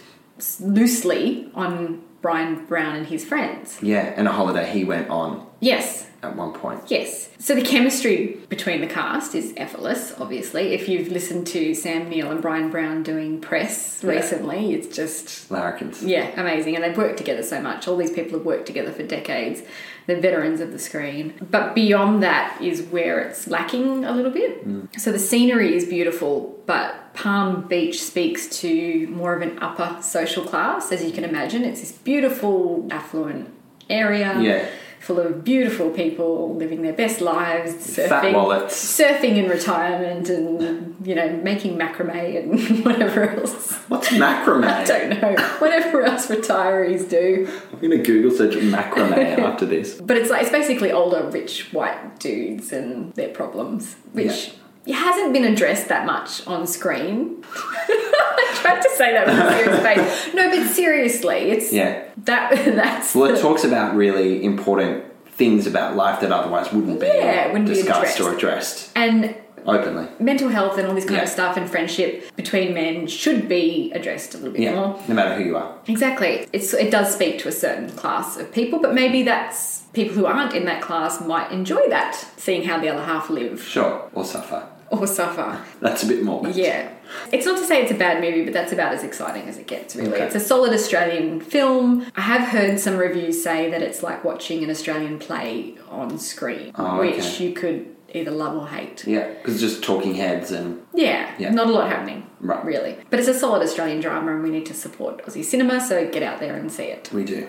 loosely 0.61 1.49
on 1.55 2.01
Bryan 2.23 2.67
Brown 2.67 2.97
and 2.97 3.07
his 3.07 3.25
friends. 3.25 3.79
Yeah, 3.83 4.13
and 4.17 4.29
a 4.29 4.33
holiday 4.33 4.71
he 4.71 4.85
went 4.85 5.09
on. 5.11 5.47
Yes. 5.61 6.07
at 6.23 6.37
one 6.37 6.53
point. 6.53 6.83
Yes. 6.89 7.31
So 7.39 7.55
the 7.55 7.63
chemistry 7.63 8.37
between 8.51 8.83
the 8.83 8.87
cast 8.87 9.35
is 9.35 9.55
effortless, 9.57 10.15
obviously. 10.21 10.75
If 10.75 10.87
you've 10.87 11.09
listened 11.09 11.47
to 11.47 11.73
Sam 11.75 12.11
Neill 12.11 12.31
and 12.31 12.43
Bryan 12.43 12.71
Brown 12.71 13.03
doing 13.03 13.41
press 13.41 14.03
Yeah. 14.05 14.11
recently, 14.11 14.75
it's 14.75 14.95
just 14.95 15.49
Larrikins. 15.51 16.03
yeah, 16.03 16.29
amazing. 16.39 16.75
And 16.77 16.85
they've 16.85 16.97
worked 16.97 17.17
together 17.17 17.43
so 17.43 17.63
much. 17.63 17.89
All 17.89 17.97
these 17.97 18.11
people 18.11 18.37
have 18.39 18.45
worked 18.45 18.67
together 18.67 18.93
for 18.93 19.03
decades. 19.03 19.63
They're 20.07 20.21
veterans 20.21 20.61
of 20.61 20.73
the 20.73 20.79
screen. 20.79 21.33
But 21.51 21.75
beyond 21.75 22.23
that 22.23 22.61
is 22.61 22.83
where 22.83 23.21
it's 23.21 23.49
lacking 23.49 24.05
a 24.05 24.13
little 24.13 24.31
bit. 24.33 24.69
Mm. 24.69 25.01
So 25.01 25.13
the 25.13 25.19
scenery 25.19 25.75
is 25.75 25.87
beautiful, 25.87 26.59
but 26.67 27.00
Palm 27.15 27.67
Beach 27.69 28.03
speaks 28.03 28.47
to 28.61 29.07
more 29.09 29.35
of 29.35 29.43
an 29.43 29.59
upper 29.61 30.01
social 30.03 30.45
class, 30.45 30.93
as 30.93 31.05
you 31.05 31.13
can 31.13 31.25
imagine. 31.25 31.65
It's 31.65 31.81
this 31.81 31.93
beautiful, 31.93 32.87
affluent 32.91 33.53
area. 33.89 34.39
Yeah. 34.41 34.69
Full 35.01 35.19
of 35.19 35.43
beautiful 35.43 35.89
people 35.89 36.55
living 36.57 36.83
their 36.83 36.93
best 36.93 37.23
lives, 37.23 37.73
surfing, 37.73 38.35
surfing 38.67 39.37
in 39.37 39.49
retirement, 39.49 40.29
and 40.29 40.95
you 41.07 41.15
know 41.15 41.39
making 41.39 41.79
macrame 41.79 42.53
and 42.53 42.85
whatever 42.85 43.31
else. 43.31 43.77
What's 43.89 44.09
macrame? 44.11 44.65
I 44.67 44.85
don't 44.85 45.09
know. 45.09 45.43
Whatever 45.59 46.03
else 46.03 46.27
retirees 46.27 47.09
do. 47.09 47.49
I'm 47.73 47.79
going 47.79 47.93
to 47.93 48.03
Google 48.03 48.31
search 48.31 48.55
macrame 48.57 49.39
after 49.39 49.65
this. 49.65 49.99
But 49.99 50.19
it's 50.19 50.29
like 50.29 50.43
it's 50.43 50.53
basically 50.53 50.93
older 50.93 51.31
rich 51.31 51.73
white 51.73 52.21
dudes 52.21 52.71
and 52.71 53.15
their 53.15 53.31
problems, 53.31 53.95
which 54.13 54.53
hasn't 54.87 55.33
been 55.33 55.45
addressed 55.45 55.89
that 55.89 56.07
much 56.07 56.47
on 56.47 56.67
screen. 56.67 57.45
I 57.55 58.51
tried 58.63 58.81
to 58.83 58.91
say 58.97 59.13
that 59.13 59.27
with 59.27 59.37
a 59.39 59.53
serious 59.53 59.83
face. 60.27 60.35
No, 60.35 60.51
but 60.51 60.69
seriously, 60.75 61.37
it's 61.51 61.73
Yeah. 61.73 62.05
that 62.25 62.51
that's 62.75 63.15
Well, 63.15 63.31
it 63.31 63.37
the- 63.37 63.41
talks 63.43 63.65
about 63.65 63.95
really 63.95 64.45
important 64.45 65.05
things 65.33 65.67
about 65.67 65.97
life 65.97 66.21
that 66.21 66.33
otherwise 66.33 66.73
wouldn't 66.73 67.01
be 67.01 67.07
Yeah, 67.07 67.49
wouldn't 67.49 67.69
be 67.69 67.75
discussed 67.75 68.21
or 68.21 68.35
addressed. 68.35 68.91
addressed 68.91 68.91
and 68.95 69.35
openly. 69.67 70.07
mental 70.19 70.49
health 70.51 70.77
and 70.77 70.87
all 70.87 70.95
this 70.95 71.05
kind 71.05 71.17
Yeah. 71.17 71.23
of 71.23 71.29
stuff 71.31 71.57
and 71.57 71.71
friendship 71.71 72.25
between 72.37 72.75
men 72.75 73.07
should 73.07 73.49
be 73.49 73.91
addressed 73.95 74.35
a 74.35 74.39
little 74.39 74.53
bit 74.53 74.61
Yeah, 74.63 74.75
more. 74.75 74.99
no 75.09 75.15
matter 75.15 75.35
who 75.37 75.45
you 75.45 75.57
are. 75.57 75.73
Exactly. 75.87 76.47
It's 76.53 76.75
it 76.75 76.91
does 76.91 77.15
speak 77.15 77.39
to 77.41 77.49
a 77.49 77.53
certain 77.53 77.89
class 77.91 78.37
of 78.39 78.53
people, 78.53 78.81
but 78.81 78.93
maybe 78.93 79.23
that's 79.23 79.83
people 79.95 80.15
who 80.15 80.27
aren't 80.27 80.55
in 80.55 80.67
that 80.67 80.83
class 80.83 81.21
might 81.23 81.51
enjoy 81.51 81.89
that, 81.89 82.15
seeing 82.37 82.65
how 82.65 82.79
the 82.79 82.89
other 82.91 83.03
half 83.03 83.31
live 83.31 83.63
Sure, 83.63 84.03
or 84.13 84.25
suffer. 84.25 84.63
or 85.01 85.07
suffer. 85.07 85.61
That's 85.81 86.03
a 86.03 86.07
bit 86.07 86.23
more. 86.23 86.47
Yeah. 86.49 86.93
It's 87.33 87.45
not 87.47 87.59
to 87.59 87.65
say 87.65 87.83
it's 87.83 87.91
a 87.91 87.97
bad 87.97 88.21
movie, 88.21 88.45
but 88.45 88.53
that's 88.53 88.73
about 88.73 88.93
as 88.93 89.03
exciting 89.03 89.49
as 89.49 89.57
it 89.59 89.67
gets, 89.67 89.97
really. 89.97 90.13
Okay. 90.15 90.25
It's 90.27 90.35
a 90.37 90.41
solid 90.41 90.73
Australian 90.73 91.41
film. 91.41 92.07
I 92.17 92.21
have 92.21 92.49
heard 92.49 92.79
some 92.79 92.97
reviews 92.97 93.43
say 93.43 93.71
that 93.71 93.83
it's 93.83 94.03
like 94.03 94.23
watching 94.25 94.63
an 94.63 94.71
Australian 94.71 95.19
play 95.19 95.77
on 95.89 96.19
screen, 96.19 96.73
Oh, 96.77 96.99
which 97.01 97.19
okay. 97.19 97.45
you 97.45 97.53
could 97.53 98.00
either 98.15 98.31
love 98.31 98.57
or 98.57 98.67
hate. 98.69 99.07
Yeah, 99.07 99.29
because 99.29 99.61
just 99.61 99.83
talking 99.83 100.15
heads 100.15 100.51
and 100.51 100.83
Yeah, 100.95 101.31
Yeah. 101.39 101.51
not 101.51 101.69
a 101.69 101.73
lot 101.73 101.89
happening, 101.89 102.25
Right. 102.41 102.65
really. 102.65 102.97
But 103.11 103.19
it's 103.21 103.29
a 103.29 103.35
solid 103.35 103.63
Australian 103.63 104.01
drama, 104.01 104.33
and 104.35 104.43
we 104.43 104.51
need 104.51 104.67
to 104.67 104.75
support 104.75 105.25
Aussie 105.25 105.45
cinema, 105.45 105.81
so 105.81 106.07
get 106.09 106.23
out 106.23 106.41
there 106.41 106.55
and 106.55 106.71
see 106.71 106.85
it. 106.85 107.09
we 107.13 107.25
do. 107.25 107.47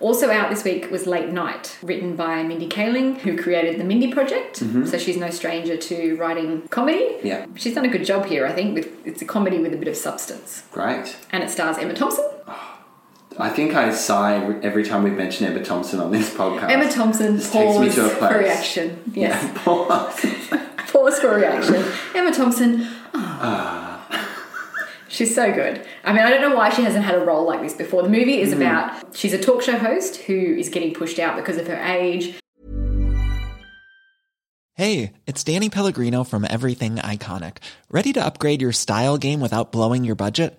Also 0.00 0.30
out 0.30 0.50
this 0.50 0.64
week 0.64 0.90
was 0.90 1.06
Late 1.06 1.30
Night, 1.30 1.76
written 1.82 2.16
by 2.16 2.42
Mindy 2.42 2.68
Kaling, 2.68 3.18
who 3.18 3.36
created 3.36 3.78
the 3.78 3.84
Mindy 3.84 4.12
Project. 4.12 4.62
So 4.86 4.96
she's 4.98 5.16
no 5.16 5.30
stranger 5.30 5.76
to 5.76 6.16
writing 6.16 6.62
comedy. 6.70 6.98
Mm-hmm. 7.18 7.26
Yeah. 7.26 7.46
She's 7.56 7.74
done 7.74 7.84
a 7.84 7.88
good 7.88 8.04
job 8.04 8.26
here, 8.26 8.46
I 8.46 8.52
think. 8.52 8.74
With 8.74 8.88
it's 9.06 9.22
a 9.22 9.26
comedy 9.26 9.58
with 9.58 9.74
a 9.74 9.76
bit 9.76 9.88
of 9.88 9.96
substance, 9.96 10.62
Great. 10.72 11.16
and 11.30 11.42
it 11.44 11.50
stars 11.50 11.76
Emma 11.78 11.94
Thompson. 11.94 12.24
I 13.38 13.48
think 13.48 13.74
I 13.74 13.92
sigh 13.92 14.36
every, 14.36 14.62
every 14.62 14.84
time 14.84 15.02
we've 15.02 15.16
mentioned 15.16 15.50
Emma 15.50 15.64
Thompson 15.64 16.00
on 16.00 16.10
this 16.10 16.32
podcast. 16.34 16.70
Emma 16.70 16.90
Thompson 16.90 17.36
Just 17.38 17.52
takes 17.52 17.78
me 17.78 17.86
pause 17.86 17.94
to 17.96 18.06
a 18.06 18.08
for 18.10 18.16
place. 18.28 18.36
reaction. 18.36 19.02
Yes, 19.14 19.42
Yeah, 19.42 19.52
pause. 19.64 20.26
pause 20.92 21.18
for 21.20 21.34
reaction. 21.34 21.84
Emma 22.14 22.32
Thompson. 22.32 22.86
Ah. 23.14 23.88
She's 25.08 25.34
so 25.34 25.52
good. 25.52 25.86
I 26.04 26.12
mean, 26.12 26.22
I 26.22 26.30
don't 26.30 26.40
know 26.40 26.56
why 26.56 26.70
she 26.70 26.82
hasn't 26.82 27.04
had 27.04 27.14
a 27.14 27.24
role 27.24 27.44
like 27.46 27.60
this 27.62 27.74
before. 27.74 28.02
The 28.02 28.08
movie 28.08 28.36
Mm-hmm. 28.36 28.42
is 28.42 28.52
about 28.52 29.14
she's 29.16 29.32
a 29.32 29.38
talk 29.38 29.62
show 29.62 29.76
host 29.78 30.16
who 30.22 30.34
is 30.34 30.68
getting 30.68 30.94
pushed 30.94 31.18
out 31.18 31.36
because 31.36 31.56
of 31.58 31.66
her 31.68 31.76
age. 31.82 32.38
Hey, 34.74 35.12
it's 35.26 35.44
Danny 35.44 35.68
Pellegrino 35.68 36.24
from 36.24 36.46
Everything 36.48 36.96
Iconic. 36.96 37.58
Ready 37.90 38.12
to 38.14 38.24
upgrade 38.24 38.62
your 38.62 38.72
style 38.72 39.18
game 39.18 39.40
without 39.40 39.70
blowing 39.70 40.02
your 40.02 40.14
budget? 40.14 40.58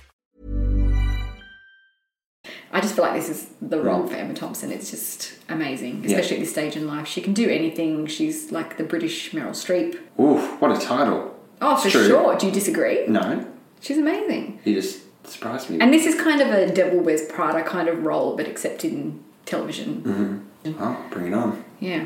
I 2.73 2.79
just 2.79 2.95
feel 2.95 3.03
like 3.03 3.15
this 3.15 3.29
is 3.29 3.47
the 3.61 3.77
Mm. 3.77 3.83
role 3.85 4.07
for 4.07 4.15
Emma 4.15 4.33
Thompson. 4.33 4.71
It's 4.71 4.89
just 4.91 5.33
amazing, 5.49 6.03
especially 6.05 6.37
at 6.37 6.41
this 6.41 6.51
stage 6.51 6.75
in 6.77 6.87
life. 6.87 7.07
She 7.07 7.21
can 7.21 7.33
do 7.33 7.49
anything. 7.49 8.07
She's 8.07 8.51
like 8.51 8.77
the 8.77 8.83
British 8.83 9.31
Meryl 9.31 9.49
Streep. 9.51 9.97
Oof, 10.19 10.61
what 10.61 10.71
a 10.71 10.79
title. 10.79 11.35
Oh, 11.61 11.75
for 11.75 11.89
sure. 11.89 12.35
Do 12.37 12.45
you 12.47 12.51
disagree? 12.51 13.05
No, 13.07 13.45
She's 13.81 13.97
amazing. 13.97 14.59
you 14.63 14.73
just 14.75 14.99
surprised 15.27 15.69
me. 15.69 15.79
And 15.81 15.93
this 15.93 16.05
is 16.05 16.15
kind 16.15 16.39
of 16.41 16.47
a 16.49 16.71
Devil 16.73 16.99
Wears 16.99 17.25
Prada 17.25 17.61
kind 17.63 17.87
of 17.89 18.03
role, 18.05 18.35
but 18.37 18.47
except 18.47 18.85
in 18.85 19.23
television. 19.45 20.45
oh, 20.79 20.97
bring 21.11 21.27
it 21.27 21.33
on. 21.33 21.63
Yeah. 21.79 22.05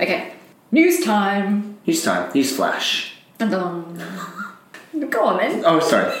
Okay. 0.00 0.32
News 0.72 1.00
time. 1.04 1.78
News 1.86 2.02
time. 2.04 2.30
News 2.34 2.54
flash. 2.54 3.14
Go 3.38 3.46
on 5.24 5.36
then. 5.38 5.62
Oh, 5.64 5.80
sorry. 5.80 6.10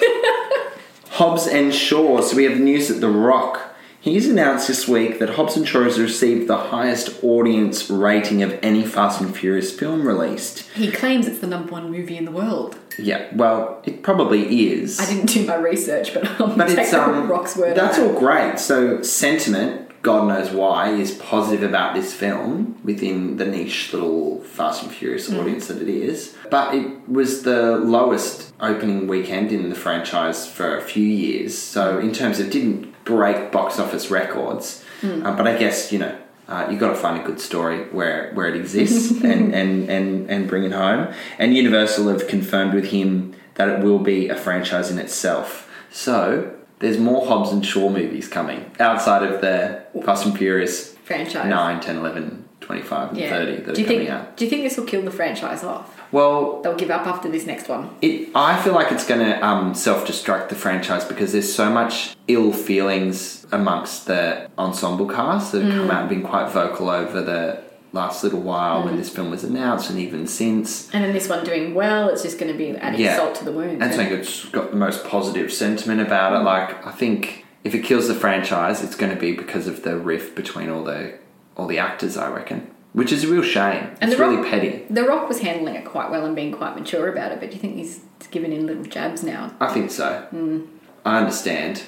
Hobbs 1.16 1.46
and 1.46 1.74
Shaw. 1.74 2.20
So 2.20 2.36
we 2.36 2.44
have 2.44 2.60
news 2.60 2.88
that 2.88 3.00
The 3.00 3.08
Rock. 3.08 3.74
He's 3.98 4.28
announced 4.28 4.68
this 4.68 4.86
week 4.86 5.18
that 5.18 5.30
Hobbs 5.30 5.56
and 5.56 5.66
Shaw 5.66 5.84
has 5.84 5.98
received 5.98 6.46
the 6.46 6.58
highest 6.58 7.24
audience 7.24 7.88
rating 7.88 8.42
of 8.42 8.58
any 8.62 8.84
Fast 8.84 9.22
and 9.22 9.34
Furious 9.34 9.72
film 9.72 10.06
released. 10.06 10.60
He 10.74 10.92
claims 10.92 11.26
it's 11.26 11.38
the 11.38 11.46
number 11.46 11.72
one 11.72 11.90
movie 11.90 12.18
in 12.18 12.26
the 12.26 12.30
world. 12.30 12.78
Yeah, 12.98 13.34
well, 13.34 13.82
it 13.86 14.02
probably 14.02 14.70
is. 14.70 15.00
I 15.00 15.06
didn't 15.06 15.30
do 15.30 15.46
my 15.46 15.54
research, 15.56 16.12
but 16.12 16.26
I'll 16.38 16.54
But 16.54 16.68
take 16.68 16.78
it's 16.80 16.90
the 16.90 17.02
um, 17.02 17.30
Rock's 17.30 17.56
word. 17.56 17.74
That's 17.78 17.98
all 17.98 18.12
great. 18.18 18.58
So 18.58 19.00
sentiment, 19.00 19.85
God 20.06 20.28
knows 20.28 20.50
why, 20.52 20.90
is 20.90 21.10
positive 21.34 21.68
about 21.68 21.90
this 21.98 22.14
film 22.14 22.76
within 22.84 23.38
the 23.38 23.44
niche 23.44 23.92
little 23.92 24.40
Fast 24.56 24.84
and 24.84 24.92
Furious 24.92 25.28
Mm. 25.28 25.40
audience 25.40 25.66
that 25.66 25.82
it 25.82 25.88
is. 25.88 26.32
But 26.48 26.66
it 26.76 26.86
was 27.08 27.42
the 27.42 27.76
lowest 27.96 28.52
opening 28.60 29.08
weekend 29.08 29.50
in 29.50 29.68
the 29.68 29.74
franchise 29.74 30.46
for 30.56 30.76
a 30.76 30.80
few 30.92 31.08
years. 31.26 31.58
So 31.58 31.82
in 31.98 32.12
terms 32.12 32.38
of 32.38 32.46
it 32.46 32.52
didn't 32.52 32.82
break 33.04 33.50
box 33.50 33.80
office 33.84 34.06
records, 34.20 34.66
Mm. 35.02 35.26
uh, 35.26 35.32
but 35.38 35.46
I 35.52 35.54
guess 35.62 35.78
you 35.92 35.98
know. 36.04 36.14
Uh, 36.48 36.64
you 36.70 36.76
got 36.78 36.90
to 36.90 37.00
find 37.06 37.20
a 37.20 37.24
good 37.30 37.40
story 37.40 37.78
where, 37.90 38.30
where 38.34 38.46
it 38.46 38.54
exists 38.54 39.10
and, 39.32 39.52
and, 39.60 39.90
and, 39.90 40.30
and 40.30 40.46
bring 40.46 40.62
it 40.62 40.70
home. 40.70 41.08
And 41.40 41.56
Universal 41.56 42.06
have 42.14 42.28
confirmed 42.28 42.72
with 42.72 42.86
him 42.96 43.34
that 43.56 43.68
it 43.68 43.78
will 43.82 43.98
be 43.98 44.28
a 44.28 44.36
franchise 44.36 44.88
in 44.88 44.98
itself. 45.06 45.68
So 45.90 46.52
there's 46.78 46.98
more 46.98 47.26
Hobbs 47.26 47.52
and 47.52 47.64
Shaw 47.64 47.88
movies 47.88 48.28
coming 48.28 48.70
outside 48.78 49.22
of 49.22 49.40
the 49.40 49.82
Fast 50.04 50.26
and 50.26 50.36
Furious 50.36 50.94
Franchise. 51.04 51.46
9, 51.48 51.80
10, 51.80 51.96
11, 51.96 52.44
25, 52.60 53.10
and 53.10 53.18
30 53.18 53.56
that 53.62 53.64
do 53.64 53.70
are 53.70 53.74
you 53.80 53.84
coming 53.84 53.98
think? 54.00 54.10
out. 54.10 54.36
Do 54.36 54.44
you 54.44 54.50
think 54.50 54.62
this 54.64 54.76
will 54.76 54.84
kill 54.86 55.02
the 55.02 55.10
franchise 55.10 55.62
off? 55.62 55.92
Well, 56.12 56.62
They'll 56.62 56.76
give 56.76 56.90
up 56.90 57.06
after 57.06 57.28
this 57.28 57.46
next 57.46 57.68
one. 57.68 57.90
it, 58.02 58.28
I 58.34 58.60
feel 58.62 58.72
like 58.74 58.92
it's 58.92 59.06
going 59.06 59.20
to 59.20 59.44
um, 59.44 59.74
self 59.74 60.06
destruct 60.06 60.48
the 60.50 60.54
franchise 60.54 61.04
because 61.04 61.32
there's 61.32 61.52
so 61.52 61.70
much 61.70 62.16
ill 62.28 62.52
feelings 62.52 63.46
amongst 63.52 64.06
the 64.06 64.48
ensemble 64.58 65.06
cast 65.08 65.52
that 65.52 65.62
have 65.62 65.72
come 65.72 65.90
out 65.90 66.00
and 66.02 66.08
been 66.08 66.22
quite 66.22 66.50
vocal 66.50 66.88
over 66.90 67.22
the 67.22 67.62
last 67.92 68.22
little 68.24 68.40
while 68.40 68.84
when 68.84 68.96
this 68.96 69.08
film 69.08 69.30
was 69.30 69.44
announced, 69.44 69.88
and 69.90 69.98
even 69.98 70.26
since. 70.26 70.92
And 70.92 71.02
then 71.04 71.12
this 71.12 71.28
one 71.28 71.44
doing 71.44 71.74
well, 71.74 72.08
it's 72.08 72.22
just 72.22 72.38
going 72.38 72.52
to 72.52 72.58
be 72.58 72.70
adding 72.76 73.00
Yeah. 73.00 73.16
salt 73.16 73.34
to 73.36 73.44
the 73.44 73.52
wound. 73.52 73.82
And 73.82 73.92
saying 73.94 74.12
it's 74.12 74.44
got 74.46 74.70
the 74.70 74.76
most 74.76 75.04
positive 75.04 75.52
sentiment 75.52 76.00
about 76.00 76.32
it. 76.40 76.44
Like 76.44 76.86
I 76.86 76.90
think 76.92 77.44
if 77.64 77.74
it 77.74 77.80
kills 77.84 78.08
the 78.08 78.14
franchise, 78.14 78.82
it's 78.82 78.94
going 78.96 79.12
to 79.14 79.18
be 79.20 79.32
because 79.32 79.66
of 79.66 79.82
the 79.82 79.96
rift 79.96 80.34
between 80.34 80.68
all 80.70 80.84
the 80.84 81.14
all 81.56 81.66
the 81.66 81.78
actors. 81.78 82.16
I 82.16 82.28
reckon, 82.30 82.70
which 82.92 83.12
is 83.12 83.24
a 83.24 83.28
real 83.28 83.42
shame. 83.42 83.88
And 84.00 84.10
it's 84.10 84.16
The 84.16 84.24
really 84.24 84.36
Rock- 84.36 84.46
petty. 84.50 84.82
The 84.90 85.04
Rock 85.04 85.28
was 85.28 85.40
handling 85.40 85.74
it 85.74 85.84
quite 85.84 86.10
well 86.10 86.26
and 86.26 86.36
being 86.36 86.52
quite 86.52 86.76
mature 86.76 87.08
about 87.08 87.32
it, 87.32 87.40
but 87.40 87.48
do 87.50 87.56
you 87.56 87.60
think 87.62 87.76
he's 87.76 88.00
giving 88.30 88.52
in 88.52 88.66
little 88.66 88.84
jabs 88.84 89.22
now? 89.22 89.54
I 89.60 89.72
think 89.72 89.90
so. 89.90 90.26
Mm. 90.34 90.66
I 91.04 91.18
understand, 91.18 91.84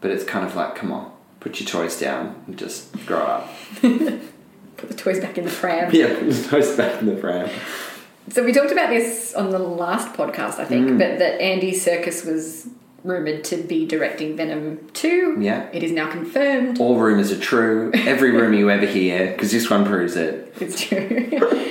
but 0.00 0.10
it's 0.10 0.24
kind 0.24 0.44
of 0.44 0.54
like, 0.56 0.74
come 0.74 0.90
on, 0.92 1.12
put 1.40 1.60
your 1.60 1.68
toys 1.68 1.98
down 1.98 2.42
and 2.46 2.58
just 2.58 2.92
grow 3.06 3.20
up. 3.20 3.48
Put 4.76 4.88
the 4.88 4.94
toys 4.94 5.20
back 5.20 5.38
in 5.38 5.44
the 5.44 5.50
pram. 5.50 5.90
yeah, 5.94 6.14
put 6.18 6.24
your 6.26 6.44
toys 6.44 6.76
back 6.76 7.00
in 7.00 7.06
the 7.06 7.14
pram. 7.20 7.48
So 8.30 8.42
we 8.44 8.52
talked 8.52 8.72
about 8.72 8.90
this 8.90 9.34
on 9.34 9.50
the 9.50 9.58
last 9.58 10.08
podcast, 10.16 10.58
I 10.58 10.64
think, 10.64 10.88
Mm. 10.88 10.98
but 10.98 11.18
that 11.18 11.40
Andy 11.40 11.72
Serkis 11.72 12.26
was 12.26 12.66
rumored 13.04 13.44
to 13.44 13.56
be 13.58 13.86
directing 13.86 14.36
Venom 14.36 14.80
2. 14.94 15.36
Yeah. 15.38 15.68
It 15.72 15.84
is 15.84 15.92
now 15.92 16.10
confirmed. 16.10 16.80
All 16.80 16.98
rumours 16.98 17.30
are 17.30 17.38
true. 17.38 17.92
Every 17.94 18.32
rumour 18.32 18.54
you 18.54 18.68
ever 18.68 18.84
hear, 18.84 19.30
because 19.30 19.52
this 19.52 19.70
one 19.70 19.84
proves 19.86 20.16
it. 20.16 20.52
It's 20.60 20.82
true. 20.82 21.28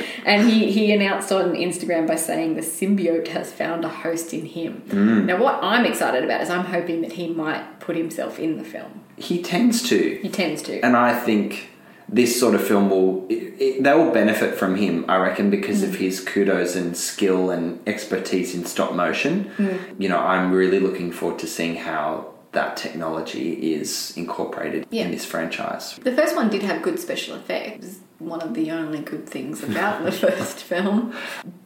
and 0.26 0.48
he, 0.50 0.72
he 0.72 0.94
announced 0.94 1.34
on 1.34 1.54
Instagram 1.56 2.08
by 2.08 2.16
saying 2.16 2.56
the 2.56 2.62
symbiote 2.62 3.28
has 3.28 3.52
found 3.52 3.84
a 3.84 3.90
host 3.90 4.34
in 4.34 4.46
him. 4.46 4.82
Mm. 4.88 5.26
Now, 5.26 5.38
what 5.44 5.60
I'm 5.62 5.86
excited 5.86 6.24
about 6.24 6.40
is 6.42 6.50
I'm 6.50 6.66
hoping 6.66 7.02
that 7.02 7.12
he 7.14 7.28
might 7.28 7.82
put 7.82 7.98
himself 7.98 8.40
in 8.40 8.58
the 8.58 8.64
film. 8.64 9.02
He 9.18 9.42
tends 9.44 9.84
to. 9.90 10.20
He 10.22 10.30
tends 10.30 10.62
to. 10.64 10.80
And 10.86 10.96
I 10.96 11.20
think 11.20 11.70
this 12.08 12.40
sort 12.40 12.56
of 12.56 12.66
film 12.66 12.90
will, 12.90 13.26
it, 13.30 13.54
it, 13.60 13.84
they 13.84 13.94
will 13.94 14.12
benefit 14.12 14.56
from 14.56 14.76
him, 14.76 15.06
I 15.08 15.18
reckon, 15.18 15.50
because 15.50 15.82
Mm. 15.82 15.88
of 15.90 15.96
his 15.96 16.20
kudos 16.20 16.76
and 16.76 16.96
skill 16.96 17.50
and 17.50 17.80
expertise 17.88 18.54
in 18.56 18.66
stop 18.66 18.94
motion. 18.94 19.50
Mm. 19.58 19.80
You 19.98 20.10
know, 20.10 20.20
I'm 20.20 20.52
really 20.52 20.80
looking 20.80 21.12
forward 21.12 21.40
to 21.40 21.48
seeing 21.48 21.76
how 21.76 22.28
that 22.52 22.78
technology 22.78 23.74
is 23.74 24.14
incorporated 24.16 24.86
Yeah. 24.90 25.06
in 25.06 25.12
this 25.12 25.26
franchise. 25.26 26.00
The 26.04 26.14
first 26.16 26.36
one 26.36 26.50
did 26.50 26.64
have 26.64 26.82
good 26.82 27.00
special 27.00 27.36
effects. 27.36 27.98
One 28.20 28.40
of 28.42 28.54
the 28.54 28.72
only 28.72 29.00
good 29.00 29.28
things 29.28 29.62
about 29.62 30.06
the 30.06 30.12
first 30.26 30.60
film. 30.64 31.12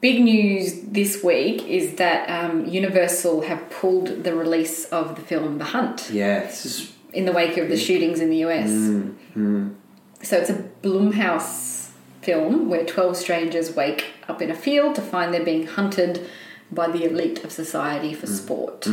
Big 0.01 0.21
news 0.21 0.81
this 0.81 1.23
week 1.23 1.63
is 1.67 1.95
that 1.97 2.27
um, 2.27 2.65
Universal 2.65 3.41
have 3.41 3.69
pulled 3.69 4.23
the 4.23 4.33
release 4.33 4.85
of 4.85 5.15
the 5.15 5.21
film 5.21 5.59
The 5.59 5.65
Hunt 5.65 6.09
Yeah, 6.11 6.47
is 6.49 6.91
in 7.13 7.25
the 7.25 7.31
wake 7.33 7.57
of 7.57 7.69
the 7.69 7.77
shootings 7.77 8.19
in 8.19 8.29
the 8.31 8.37
US. 8.45 8.69
Mm, 8.69 9.75
So 10.21 10.37
it's 10.37 10.49
a 10.49 10.63
Blumhouse 10.83 11.89
film 12.21 12.69
where 12.69 12.85
12 12.85 13.15
strangers 13.15 13.75
wake 13.75 14.05
up 14.27 14.41
in 14.41 14.51
a 14.51 14.55
field 14.55 14.95
to 14.95 15.01
find 15.01 15.33
they're 15.33 15.43
being 15.43 15.65
hunted 15.67 16.27
by 16.71 16.87
the 16.89 17.03
elite 17.05 17.43
of 17.43 17.51
society 17.51 18.11
Mm. 18.13 18.17
for 18.17 18.27
sport. 18.27 18.87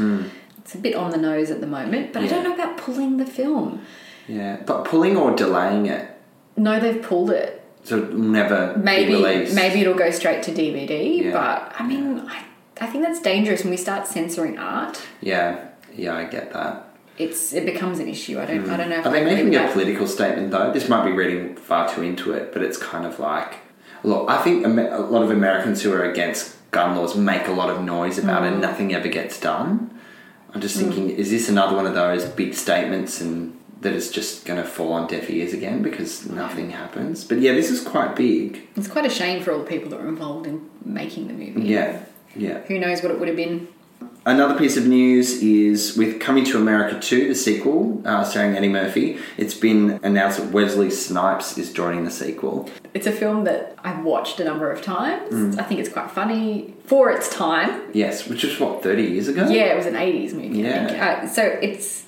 It's 0.59 0.75
a 0.75 0.79
bit 0.79 0.95
on 0.95 1.11
the 1.11 1.17
nose 1.19 1.51
at 1.51 1.61
the 1.61 1.67
moment, 1.67 2.13
but 2.13 2.23
I 2.23 2.27
don't 2.27 2.43
know 2.45 2.55
about 2.55 2.77
pulling 2.77 3.19
the 3.19 3.27
film. 3.27 3.83
yeah, 4.29 4.57
but 4.67 4.85
pulling 4.85 5.17
or 5.17 5.31
delaying 5.37 5.87
it, 5.87 6.09
No, 6.57 6.81
they've 6.81 7.01
pulled 7.03 7.31
it. 7.31 7.63
so 7.85 7.99
it'll 7.99 8.19
never 8.19 8.75
maybe 8.77 9.23
maybe 9.55 9.81
it'll 9.83 9.95
go 9.95 10.11
straight 10.11 10.43
to 10.45 10.51
DVD. 10.53 11.23
Yeah. 11.25 11.33
But 11.33 11.73
I 11.79 11.87
mean, 11.87 12.21
I, 12.27 12.45
I 12.81 12.87
think 12.87 13.05
that's 13.05 13.21
dangerous 13.21 13.63
when 13.63 13.71
we 13.71 13.77
start 13.77 14.07
censoring 14.09 14.59
art. 14.59 15.01
Yeah, 15.21 15.59
yeah, 15.95 16.17
I 16.17 16.25
get 16.25 16.53
that. 16.53 16.86
It's 17.19 17.53
it 17.53 17.65
becomes 17.65 17.99
an 17.99 18.09
issue. 18.09 18.39
I 18.41 18.47
don't 18.47 18.69
I 18.69 18.77
don't 18.77 18.91
know. 18.91 18.97
If 18.99 19.05
Mm. 19.05 19.07
Are 19.07 19.13
they 19.13 19.25
making 19.25 19.55
a 19.55 19.69
political 19.73 20.07
statement 20.07 20.51
though? 20.51 20.73
This 20.73 20.89
might 20.89 21.05
be 21.05 21.13
reading 21.13 21.57
far 21.57 21.89
too 21.89 22.03
into 22.03 22.33
it, 22.33 22.53
but 22.53 22.63
it's 22.63 22.77
kind 22.79 23.07
of 23.07 23.19
like, 23.19 23.55
look, 24.03 24.29
I 24.31 24.43
think 24.43 24.65
a 24.67 24.69
lot 24.69 25.23
of 25.23 25.31
Americans 25.31 25.83
who 25.83 25.93
are 25.93 26.05
against 26.05 26.55
gun 26.73 26.97
laws 26.97 27.17
make 27.17 27.47
a 27.49 27.53
lot 27.53 27.71
of 27.71 27.83
noise 27.83 28.19
about 28.19 28.43
Mm. 28.43 28.47
it, 28.47 28.53
and 28.53 28.61
nothing 28.61 28.95
ever 28.95 29.09
gets 29.09 29.41
done. 29.41 29.91
I'm 30.55 30.61
just 30.61 30.77
thinking, 30.79 31.11
is 31.11 31.31
this 31.31 31.49
another 31.49 31.77
one 31.77 31.87
of 31.87 31.95
those 31.95 32.25
big 32.25 32.55
statements 32.55 33.21
and 33.21 33.59
that 33.83 33.93
is 33.93 34.11
just 34.11 34.47
going 34.47 34.59
to 34.61 34.67
fall 34.67 34.93
on 34.95 35.07
deaf 35.07 35.29
ears 35.29 35.53
again 35.53 35.83
because 35.83 36.27
nothing 36.31 36.71
happens? 36.71 37.25
But 37.25 37.41
yeah, 37.41 37.53
this 37.53 37.71
is 37.71 37.83
quite 37.83 38.17
big. 38.17 38.67
It's 38.75 38.89
quite 38.89 39.05
a 39.05 39.11
shame 39.11 39.43
for 39.43 39.53
all 39.53 39.59
the 39.59 39.67
people 39.67 39.91
that 39.91 40.01
were 40.01 40.09
involved 40.09 40.47
in 40.47 40.69
making 40.85 41.29
the 41.29 41.35
movie. 41.35 41.63
Yeah, 41.69 42.01
yeah. 42.35 42.61
Who 42.69 42.79
knows 42.79 43.03
what 43.03 43.11
it 43.13 43.19
would 43.19 43.29
have 43.29 43.37
been? 43.37 43.69
Another 44.27 44.59
piece 44.59 44.77
of 44.77 44.89
news 44.89 45.41
is 45.41 45.97
with 45.97 46.19
Coming 46.19 46.45
to 46.47 46.59
America 46.59 46.99
2, 46.99 47.29
the 47.29 47.35
sequel, 47.37 48.03
uh, 48.05 48.25
starring 48.25 48.57
Eddie 48.57 48.69
Murphy, 48.69 49.19
it's 49.37 49.55
been 49.55 50.01
announced 50.03 50.39
that 50.41 50.51
Wesley 50.51 50.91
Snipes 50.91 51.57
is 51.57 51.73
joining 51.73 52.05
the 52.05 52.11
sequel. 52.11 52.69
It's 52.93 53.07
a 53.07 53.13
film 53.13 53.45
that 53.45 53.77
I've 53.85 54.05
watched 54.05 54.41
a 54.41 54.45
number 54.45 54.69
of 54.73 54.83
times. 54.83 55.33
Mm. 55.33 55.61
I 55.61 55.63
think 55.63 55.79
it's 55.79 55.89
quite 55.89 56.11
funny 56.11 56.75
for 56.87 57.09
its 57.13 57.29
time. 57.29 57.83
Yes, 57.93 58.27
which 58.27 58.43
was 58.43 58.59
what, 58.59 58.83
30 58.83 59.05
years 59.05 59.29
ago? 59.29 59.49
Yeah, 59.49 59.67
it 59.73 59.77
was 59.77 59.87
an 59.87 59.95
80s 59.95 60.33
movie, 60.35 60.67
I 60.67 60.71
Yeah. 60.71 60.87
think. 60.89 61.01
Uh, 61.03 61.27
so 61.29 61.43
it's. 61.63 62.03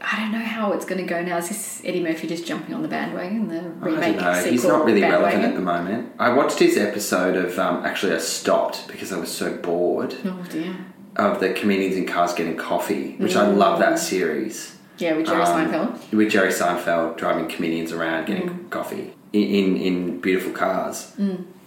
I 0.00 0.20
don't 0.20 0.30
know 0.30 0.38
how 0.44 0.72
it's 0.72 0.84
going 0.84 1.00
to 1.00 1.06
go 1.06 1.20
now. 1.22 1.38
Is 1.38 1.48
this 1.48 1.82
Eddie 1.84 2.02
Murphy 2.02 2.28
just 2.28 2.46
jumping 2.46 2.74
on 2.74 2.82
the 2.82 2.88
bandwagon, 2.88 3.48
the 3.48 3.58
I 3.82 3.90
remake 3.90 4.16
know. 4.16 4.34
sequel 4.34 4.52
He's 4.52 4.64
not 4.64 4.84
really 4.84 5.00
bandwagon? 5.00 5.40
relevant 5.40 5.44
at 5.46 5.54
the 5.56 5.60
moment. 5.62 6.12
I 6.20 6.28
watched 6.32 6.60
his 6.60 6.76
episode 6.76 7.34
of, 7.34 7.58
um, 7.58 7.84
actually, 7.84 8.12
I 8.12 8.18
stopped 8.18 8.86
because 8.86 9.10
I 9.12 9.18
was 9.18 9.32
so 9.32 9.56
bored 9.56 10.14
Oh 10.24 10.44
dear. 10.50 10.76
Of 11.16 11.40
the 11.40 11.50
comedians 11.50 11.96
in 11.96 12.06
cars 12.06 12.32
getting 12.34 12.56
coffee, 12.56 13.14
which 13.18 13.36
I 13.36 13.44
Mm. 13.46 13.56
love 13.56 13.78
that 13.80 13.98
series. 13.98 14.72
Yeah, 14.98 15.14
with 15.16 15.26
Jerry 15.26 15.42
Um, 15.42 15.46
Seinfeld. 15.70 16.12
With 16.12 16.30
Jerry 16.30 16.50
Seinfeld 16.52 17.16
driving 17.16 17.46
comedians 17.48 17.92
around 17.92 18.26
getting 18.26 18.48
Mm. 18.48 18.70
coffee 18.70 19.12
in, 19.32 19.42
in, 19.42 19.76
in 19.76 20.20
beautiful 20.20 20.52
cars. 20.52 21.12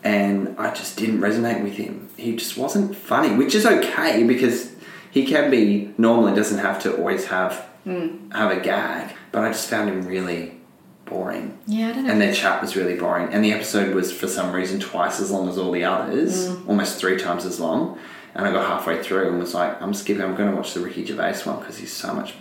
And 0.04 0.56
I 0.58 0.72
just 0.72 0.98
didn't 0.98 1.20
resonate 1.20 1.62
with 1.64 1.74
him. 1.74 2.08
He 2.16 2.36
just 2.36 2.58
wasn't 2.58 2.96
funny, 2.96 3.36
which 3.36 3.54
is 3.54 3.66
okay 3.66 4.24
because 4.24 4.70
he 5.12 5.26
can 5.26 5.52
be 5.52 5.94
normal 5.98 6.28
and 6.28 6.36
doesn't 6.36 6.60
have 6.60 6.80
to 6.84 6.94
always 6.96 7.26
have 7.26 7.66
Mm. 7.88 8.34
have 8.34 8.52
a 8.52 8.60
gag. 8.60 9.10
But 9.32 9.44
I 9.46 9.48
just 9.50 9.70
found 9.70 9.90
him 9.90 10.06
really 10.06 10.52
boring. 11.06 11.58
Yeah, 11.66 11.90
I 11.90 11.92
don't 11.94 12.06
know. 12.06 12.12
And 12.12 12.22
their 12.22 12.34
chat 12.34 12.62
was 12.62 12.76
really 12.76 12.96
boring. 12.96 13.30
And 13.32 13.44
the 13.44 13.54
episode 13.54 13.96
was, 13.96 14.12
for 14.12 14.28
some 14.28 14.52
reason, 14.52 14.80
twice 14.80 15.20
as 15.20 15.32
long 15.32 15.48
as 15.50 15.58
all 15.58 15.72
the 15.72 15.84
others, 15.86 16.50
Mm. 16.50 16.68
almost 16.68 17.00
three 17.00 17.18
times 17.18 17.46
as 17.46 17.60
long. 17.60 17.98
And 18.36 18.46
I 18.48 18.52
got 18.52 18.66
halfway 18.68 19.02
through 19.02 19.30
and 19.30 19.40
was 19.40 19.54
like, 19.54 19.82
I'm 19.82 19.94
skipping, 19.94 20.24
I'm 20.24 20.36
going 20.36 20.50
to 20.52 20.56
watch 20.56 20.74
the 20.74 20.80
Ricky 20.82 21.04
Gervais 21.06 21.40
one 21.46 21.60
because 21.60 21.78
he's 21.78 21.92
so 21.92 22.14
much, 22.14 22.36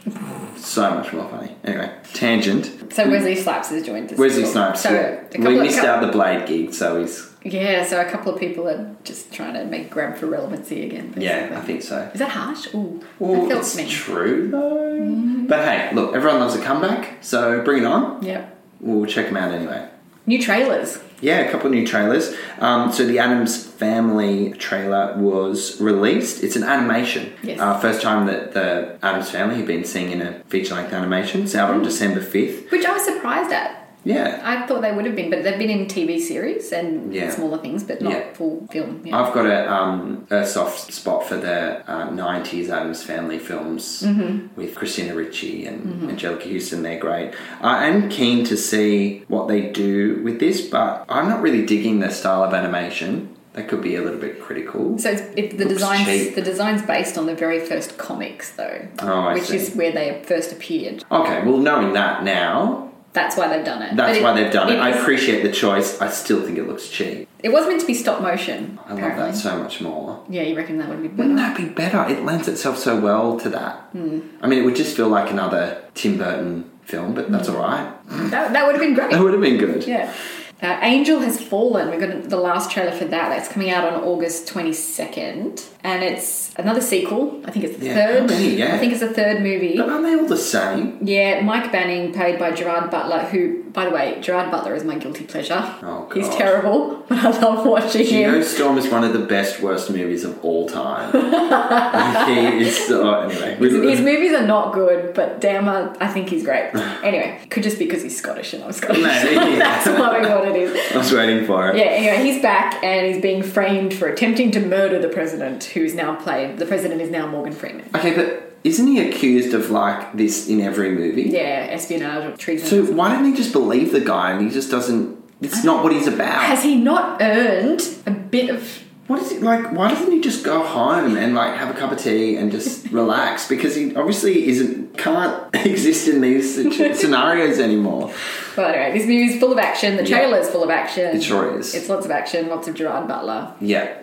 so 0.57 0.90
much 0.94 1.12
more 1.12 1.29
funny. 1.29 1.57
Anyway, 1.64 1.90
tangent. 2.12 2.92
So 2.92 3.09
Wesley 3.09 3.35
Snipes 3.37 3.70
has 3.70 3.85
joined 3.85 4.12
us. 4.12 4.18
Wesley 4.18 4.44
Snipes, 4.44 4.83
So 4.83 4.90
yeah. 4.90 5.24
We 5.38 5.59
missed 5.59 5.79
out 5.79 6.01
the 6.05 6.12
Blade 6.12 6.46
gig, 6.46 6.74
so 6.74 7.01
he's, 7.01 7.33
Yeah, 7.42 7.85
so 7.87 8.01
a 8.01 8.05
couple 8.11 8.33
of 8.35 8.38
people 8.38 8.68
are 8.68 8.94
just 9.05 9.33
trying 9.33 9.55
to 9.55 9.64
make 9.64 9.90
grab 9.90 10.16
for 10.16 10.27
relevancy 10.27 10.85
again. 10.85 11.14
yeah. 11.16 11.57
I 11.57 11.64
think 11.64 11.83
so. 11.83 12.11
Is 12.12 12.18
that 12.20 12.31
harsh? 12.31 12.72
Ooh, 12.74 13.03
Well, 13.18 13.46
that 13.46 13.59
it's 13.59 13.77
mean. 13.77 13.88
true 13.88 14.51
though. 14.51 14.77
Mm-hmm. 14.77 15.46
But 15.46 15.64
hey, 15.66 15.94
look, 15.94 16.14
everyone 16.14 16.40
loves 16.40 16.55
a 16.55 16.62
comeback, 16.62 17.22
so 17.24 17.62
bring 17.62 17.83
it 17.83 17.87
on. 17.87 18.22
Yep. 18.22 18.57
We'll 18.81 19.07
check 19.07 19.27
them 19.27 19.37
out 19.38 19.53
anyway. 19.53 19.88
New 20.27 20.40
trailers. 20.42 20.98
Yeah, 21.20 21.40
a 21.40 21.50
couple 21.50 21.66
of 21.66 21.72
new 21.72 21.87
trailers. 21.87 22.35
Um, 22.59 22.92
so 22.92 23.07
the 23.07 23.18
Addams 23.18 23.66
Family 23.66 24.52
trailer 24.52 25.16
was 25.16 25.81
released. 25.81 26.44
It's 26.44 26.57
an 26.57 26.64
animation. 26.64 27.33
Yes. 27.42 27.59
Uh, 27.61 27.78
first 27.81 28.02
time 28.02 28.26
that 28.26 28.52
the 28.52 28.98
Addams 29.02 29.31
Family 29.31 29.57
have 29.57 29.66
been 29.66 29.85
seen 29.85 30.11
in 30.11 30.22
a 30.22 30.40
feature-length 30.44 30.92
animation. 30.92 31.42
It's 31.42 31.54
out 31.54 31.70
on 31.70 31.83
December 31.83 32.20
fifth. 32.20 32.70
Which 32.70 32.85
I 32.85 32.92
was 32.92 33.04
surprised 33.04 33.52
at. 33.52 33.88
Yeah. 34.14 34.40
I 34.42 34.66
thought 34.66 34.81
they 34.81 34.92
would 34.97 35.05
have 35.05 35.14
been, 35.14 35.29
but 35.31 35.42
they've 35.44 35.59
been 35.59 35.71
in 35.79 35.87
TV 35.87 36.18
series 36.18 36.73
and 36.73 37.14
Yeah. 37.14 37.31
smaller 37.31 37.59
things, 37.59 37.83
but 37.85 38.01
not 38.01 38.12
Yeah. 38.12 38.23
full 38.33 38.66
film. 38.73 39.03
Yeah. 39.05 39.21
I've 39.21 39.33
got 39.35 39.47
a, 39.47 39.71
um, 39.73 40.27
a 40.31 40.47
soft 40.47 40.92
spot 40.92 41.27
for 41.29 41.37
the 41.37 41.83
uh, 41.87 42.11
90s 42.11 42.71
Addams 42.71 43.03
Family 43.03 43.38
films 43.38 44.03
Mm-hmm. 44.07 44.49
with 44.61 44.75
Christina 44.75 45.14
Ricci 45.14 45.66
and 45.66 46.11
Anjelica 46.11 46.51
Huston. 46.53 46.83
They're 46.83 46.99
great. 47.09 47.33
I 47.61 47.87
am 47.87 48.09
keen 48.09 48.44
to 48.47 48.57
see 48.57 49.25
what 49.29 49.49
they 49.49 49.61
do 49.87 50.21
with 50.25 50.40
this, 50.40 50.62
but 50.62 51.05
I'm 51.09 51.29
not 51.29 51.42
really 51.42 51.64
digging 51.66 52.01
the 52.01 52.11
style 52.11 52.42
of 52.42 52.55
animation. 52.55 53.29
That 53.55 53.66
could 53.68 53.83
be 53.83 53.97
a 53.97 54.03
little 54.03 54.21
bit 54.21 54.40
critical. 54.40 54.99
So 54.99 55.11
it's, 55.11 55.23
it, 55.37 55.59
the 55.59 55.64
Looks 55.64 55.75
designs 55.81 56.35
the 56.35 56.42
design's 56.42 56.83
based 56.83 57.18
on 57.18 57.27
the 57.27 57.35
very 57.35 57.59
first 57.61 57.99
comics, 57.99 58.53
though, 58.53 58.79
Oh, 59.03 59.07
I 59.31 59.35
which 59.35 59.44
see. 59.44 59.57
is 59.57 59.75
where 59.75 59.90
they 59.90 60.23
first 60.25 60.53
appeared. 60.53 61.05
Okay, 61.11 61.42
well, 61.44 61.59
knowing 61.59 61.92
that 61.94 62.23
now, 62.23 62.88
That's 63.12 63.37
why 63.37 63.49
they've 63.49 63.64
done 63.64 63.83
it. 63.83 63.97
that's 63.97 64.18
But 64.18 64.23
why 64.23 64.33
they've 64.40 64.53
done 64.53 64.73
it. 64.73 64.77
I 64.79 64.90
appreciate 64.90 65.42
the 65.42 65.51
choice. 65.51 66.01
I 66.01 66.09
still 66.11 66.42
think 66.42 66.59
it 66.59 66.68
looks 66.68 66.88
cheap. 66.88 67.27
It 67.42 67.49
was 67.51 67.66
meant 67.66 67.81
to 67.81 67.87
be 67.87 67.94
stop 67.94 68.21
motion. 68.21 68.79
I 68.87 68.90
love 68.92 69.01
that 69.01 69.35
so 69.37 69.59
much 69.62 69.81
more. 69.81 70.23
Yeah, 70.29 70.42
you 70.42 70.57
reckon 70.57 70.79
that 70.79 70.88
would 70.88 71.01
be 71.03 71.09
better? 71.09 71.29
Wouldn't 71.29 71.37
that 71.38 71.57
be 71.57 71.64
better? 71.66 72.05
It 72.09 72.25
lends 72.25 72.49
itself 72.49 72.77
so 72.79 72.99
well 73.01 73.38
to 73.40 73.49
that. 73.51 73.77
Hmm. 73.92 74.21
I 74.42 74.47
mean, 74.47 74.59
it 74.61 74.64
would 74.64 74.77
just 74.77 74.97
feel 74.97 75.09
like 75.09 75.31
another 75.31 75.83
Tim 75.94 76.18
Burton 76.18 76.71
film, 76.85 77.14
but 77.14 77.31
that's 77.31 77.49
all 77.49 77.59
right. 77.59 77.92
That, 78.31 78.53
that 78.53 78.66
would 78.66 78.75
have 78.75 78.83
been 78.83 78.94
great. 78.94 79.11
That 79.11 79.23
would 79.23 79.33
have 79.33 79.42
been 79.42 79.59
good. 79.59 79.85
Yeah. 79.87 80.12
Uh, 80.61 80.77
Angel 80.83 81.21
Has 81.21 81.40
Fallen. 81.40 81.88
We've 81.90 82.01
got 82.01 82.29
the 82.29 82.37
last 82.37 82.71
trailer 82.73 82.90
for 82.90 83.05
that. 83.05 83.29
That's 83.29 83.49
coming 83.49 83.71
out 83.71 83.85
on 83.92 84.03
August 84.03 84.49
22nd. 84.49 85.68
And 85.85 86.03
it's 86.03 86.53
another 86.57 86.81
sequel. 86.81 87.40
I 87.47 87.53
think 87.53 87.64
it's 87.64 87.79
the 87.79 87.87
Yeah, 87.87 87.94
third. 87.94 88.29
many? 88.31 88.57
Yeah. 88.57 88.75
I 88.75 88.79
think 88.79 88.90
it's 88.92 89.01
the 89.01 89.12
third 89.14 89.40
movie. 89.42 89.77
But 89.77 89.88
aren't 89.88 90.03
they 90.05 90.16
all 90.16 90.27
the 90.27 90.37
same? 90.37 90.99
Yeah, 91.01 91.42
Mike 91.42 91.71
Banning, 91.71 92.12
played 92.12 92.40
by 92.40 92.51
Gerard 92.51 92.90
Butler, 92.90 93.21
who, 93.21 93.62
by 93.71 93.85
the 93.85 93.92
way, 93.92 94.18
Gerard 94.21 94.51
Butler 94.51 94.75
is 94.75 94.83
my 94.83 94.99
guilty 94.99 95.25
pleasure. 95.25 95.62
Oh, 95.83 96.07
God. 96.11 96.16
He's 96.16 96.29
terrible, 96.31 97.05
but 97.09 97.18
I 97.18 97.31
love 97.38 97.64
watching 97.64 98.05
him. 98.05 98.35
Geostorm 98.35 98.77
is 98.79 98.88
one 98.88 99.05
of 99.05 99.12
the 99.12 99.21
best, 99.21 99.61
worst 99.61 99.88
movies 99.90 100.25
of 100.25 100.44
all 100.44 100.68
time. 100.68 101.12
he 102.29 102.64
is 102.66 102.77
so. 102.88 103.21
Anyway. 103.21 103.55
His, 103.57 103.73
his 103.99 104.01
movies 104.01 104.33
are 104.33 104.47
not 104.47 104.75
good, 104.75 105.14
but 105.14 105.40
damn, 105.40 105.68
I, 105.68 105.94
I 106.01 106.09
think 106.09 106.29
he's 106.29 106.42
great. 106.44 106.73
Anyway, 106.99 107.38
could 107.49 107.62
just 107.62 107.79
be 107.79 107.85
because 107.85 108.03
he's 108.03 108.18
Scottish 108.18 108.53
and 108.55 108.64
I'm 108.64 108.73
Scottish. 108.73 109.01
Maybe. 109.03 109.57
That's 109.57 109.85
probably 109.85 110.29
what 110.29 110.48
it 110.49 110.57
is. 110.57 110.93
I 110.95 110.99
was 110.99 111.13
waiting 111.13 111.47
for 111.47 111.71
it. 111.71 111.77
Yeah, 111.77 111.85
anyway, 111.85 112.23
he's 112.25 112.43
back 112.43 112.83
and 112.83 113.07
he's 113.07 113.23
being 113.23 113.43
framed 113.43 113.95
for 113.95 114.09
attempting 114.09 114.51
to 114.53 114.61
murder 114.61 114.99
the 114.99 115.09
president, 115.09 115.65
who's 115.65 115.95
now 115.95 116.17
played. 116.17 116.59
The 116.59 116.67
president 116.67 117.01
is 117.01 117.11
now 117.11 117.27
Morgan 117.27 117.53
Freeman. 117.53 117.89
Okay, 117.95 118.15
but 118.15 118.57
isn't 118.65 118.87
he 118.87 119.09
accused 119.09 119.55
of 119.55 119.71
like 119.71 120.13
this 120.15 120.49
in 120.49 120.61
every 120.61 120.91
movie? 120.91 121.23
Yeah, 121.23 121.69
espionage 121.71 122.25
or 122.25 122.37
treason. 122.37 122.69
So 122.69 122.93
why 122.93 123.13
don't 123.13 123.25
he 123.25 123.37
just 123.37 123.53
believe 123.53 123.93
the 123.93 124.01
guy 124.01 124.33
and 124.33 124.45
he 124.45 124.51
just 124.51 124.71
doesn't? 124.71 125.17
It's 125.41 125.63
not 125.63 125.85
what 125.85 125.93
he's 125.93 126.09
about. 126.09 126.43
Has 126.43 126.65
he 126.65 126.75
not 126.75 127.23
earned 127.23 127.83
a 128.07 128.11
bit 128.11 128.51
of. 128.51 128.85
What 129.09 129.23
is 129.23 129.33
it 129.33 129.42
like? 129.42 129.73
Why 129.73 129.88
doesn't 129.88 130.12
he 130.12 130.21
just 130.21 130.44
go 130.44 130.62
home 130.62 131.16
and 131.16 131.35
like 131.35 131.55
have 131.57 131.75
a 131.75 131.79
cup 131.79 131.90
of 131.92 131.99
tea 131.99 132.37
and 132.37 132.53
just 132.53 132.87
relax? 132.92 133.49
Because 133.49 133.75
he 133.75 133.97
obviously 133.97 134.47
isn't 134.49 134.99
can't 134.99 135.55
exist 135.66 136.09
in 136.09 136.21
these 136.21 136.55
scenarios 137.01 137.59
anymore. 137.59 138.12
But 138.55 138.75
anyway, 138.75 138.99
this 138.99 139.07
movie's 139.09 139.40
full 139.40 139.53
of 139.53 139.59
action. 139.59 139.97
The 139.97 140.05
Yeah. 140.05 140.18
trailer's 140.18 140.51
full 140.51 140.62
of 140.62 140.68
action. 140.71 141.16
It 141.16 141.23
sure 141.23 141.59
is. 141.59 141.75
It's 141.75 141.88
lots 141.88 142.05
of 142.05 142.11
action, 142.11 142.49
lots 142.49 142.68
of 142.68 142.75
Gerard 142.75 143.09
Butler. 143.09 143.55
Yeah. 143.61 143.97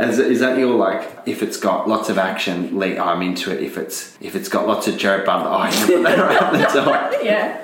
Is, 0.00 0.18
is 0.18 0.40
that 0.40 0.58
your 0.58 0.74
like? 0.74 1.08
If 1.26 1.42
it's 1.42 1.56
got 1.56 1.88
lots 1.88 2.08
of 2.10 2.18
action, 2.18 2.78
le- 2.78 2.98
I'm 2.98 3.22
into 3.22 3.50
it. 3.52 3.62
If 3.62 3.78
it's 3.78 4.18
if 4.20 4.34
it's 4.36 4.48
got 4.50 4.66
lots 4.66 4.86
of 4.86 4.98
Gerard 4.98 5.24
Butler, 5.24 5.48
oh, 5.50 5.60
I 5.60 5.70
put 5.70 6.02
that 6.02 6.18
around 6.18 6.58
the 6.58 6.64
top. 6.66 7.12
Yeah. 7.22 7.62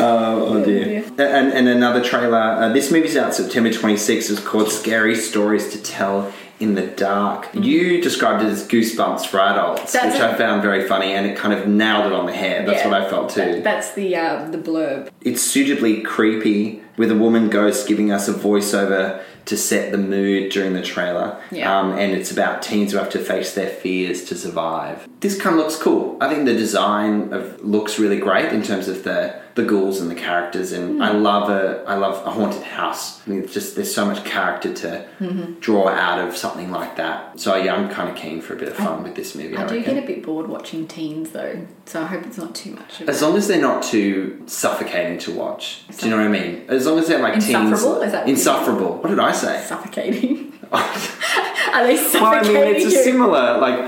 Oh, 0.00 0.46
oh 0.58 0.64
dear. 0.64 1.02
And, 1.18 1.52
and 1.52 1.66
another 1.66 2.04
trailer. 2.04 2.38
Uh, 2.38 2.68
this 2.72 2.92
movie's 2.92 3.16
out 3.16 3.34
September 3.34 3.70
26th. 3.70 4.30
It's 4.30 4.38
called 4.40 4.70
Scary 4.70 5.16
Stories 5.16 5.70
to 5.72 5.82
Tell 5.92 6.32
in 6.60 6.74
the 6.74 6.86
Dark. 6.86 7.48
You 7.54 8.00
described 8.02 8.42
it 8.42 8.48
as 8.48 8.66
Goosebumps 8.66 9.26
for 9.26 9.38
adults, 9.40 9.92
That's 9.92 10.06
which 10.14 10.14
it. 10.16 10.22
I 10.22 10.34
found 10.34 10.60
very 10.60 10.86
funny, 10.88 11.12
and 11.12 11.24
it 11.26 11.36
kind 11.36 11.54
of 11.54 11.68
nailed 11.68 12.06
it 12.06 12.12
on 12.12 12.26
the 12.26 12.32
head. 12.32 12.66
That's 12.66 12.80
Yeah. 12.84 12.88
what 12.90 13.02
I 13.02 13.08
felt 13.08 13.30
too. 13.30 13.40
That- 13.40 13.64
that's 13.64 13.92
the 13.92 14.16
uh, 14.16 14.48
the 14.50 14.58
blurb. 14.58 15.08
it's 15.22 15.42
suitably 15.42 16.00
creepy 16.02 16.82
with 16.96 17.10
a 17.10 17.14
woman 17.14 17.48
ghost 17.48 17.86
giving 17.86 18.10
us 18.10 18.28
a 18.28 18.32
voiceover 18.34 19.20
to 19.44 19.56
set 19.56 19.92
the 19.92 19.98
mood 19.98 20.50
during 20.50 20.74
the 20.74 20.82
trailer. 20.82 21.36
Yeah. 21.50 21.78
Um, 21.78 21.92
and 21.92 22.12
it's 22.12 22.30
about 22.30 22.60
teens 22.60 22.92
who 22.92 22.98
have 22.98 23.08
to 23.10 23.18
face 23.18 23.54
their 23.54 23.68
fears 23.68 24.24
to 24.24 24.34
survive. 24.34 25.08
This 25.20 25.40
kind 25.40 25.54
of 25.54 25.60
looks 25.62 25.76
cool. 25.76 26.16
I 26.20 26.28
think 26.28 26.44
the 26.44 26.52
design 26.54 27.32
of 27.32 27.64
looks 27.64 27.98
really 27.98 28.18
great 28.18 28.52
in 28.52 28.62
terms 28.62 28.88
of 28.88 29.04
the 29.04 29.34
the 29.58 29.64
ghouls 29.64 30.00
and 30.00 30.08
the 30.08 30.14
characters, 30.28 30.68
and 30.76 30.84
Hmm. 30.96 31.02
I 31.02 31.10
love 31.28 31.50
a 31.50 31.82
I 31.92 31.94
love 32.04 32.14
a 32.26 32.30
haunted 32.30 32.62
house. 32.78 33.04
I 33.26 33.30
mean, 33.30 33.40
it's 33.42 33.52
just 33.58 33.74
there's 33.76 33.92
so 34.00 34.04
much 34.10 34.20
character 34.24 34.70
to 34.82 34.90
Mm-hmm. 35.20 35.46
draw 35.66 35.88
out 35.88 36.18
of 36.26 36.36
something 36.44 36.70
like 36.78 36.92
that. 37.02 37.40
So 37.40 37.48
yeah, 37.64 37.74
I'm 37.76 37.88
kind 37.98 38.08
of 38.08 38.14
keen 38.22 38.40
for 38.40 38.52
a 38.54 38.56
bit 38.62 38.68
of 38.68 38.76
fun 38.76 39.02
with 39.02 39.14
this 39.20 39.34
movie. 39.34 39.56
I, 39.56 39.64
I 39.64 39.66
do 39.66 39.76
reckon. 39.76 39.94
get 39.94 40.04
a 40.04 40.06
bit 40.06 40.20
bored 40.24 40.46
watching 40.48 40.86
teens 40.86 41.30
though, 41.30 41.56
so 41.86 41.94
I 42.04 42.06
hope 42.12 42.22
it's 42.28 42.38
not 42.44 42.54
too 42.54 42.72
much. 42.80 43.00
Of 43.00 43.08
As 43.08 43.20
long 43.20 43.36
as 43.36 43.48
they're 43.48 43.60
not 43.70 43.82
too 43.82 44.42
suffocating 44.46 45.18
to 45.24 45.30
watch. 45.42 45.82
Do 45.98 46.06
you 46.06 46.10
know 46.12 46.18
what 46.18 46.26
I 46.26 46.40
mean? 46.40 46.64
As 46.68 46.86
long 46.86 46.98
as 47.00 47.08
they're 47.08 47.18
like 47.28 47.34
Insufferable? 47.34 47.94
teens. 47.96 48.06
Is 48.06 48.12
that 48.12 48.22
what 48.22 48.28
insufferable. 48.34 48.92
What 49.00 49.08
did 49.08 49.18
I 49.18 49.32
say? 49.32 49.54
suffocating. 49.66 50.52
Are 50.72 51.82
they 51.88 51.96
suffocating? 51.96 52.20
Well, 52.22 52.36
I 52.36 52.42
mean, 52.42 52.76
it's 52.76 52.86
a 52.94 53.02
similar 53.02 53.58
like. 53.66 53.78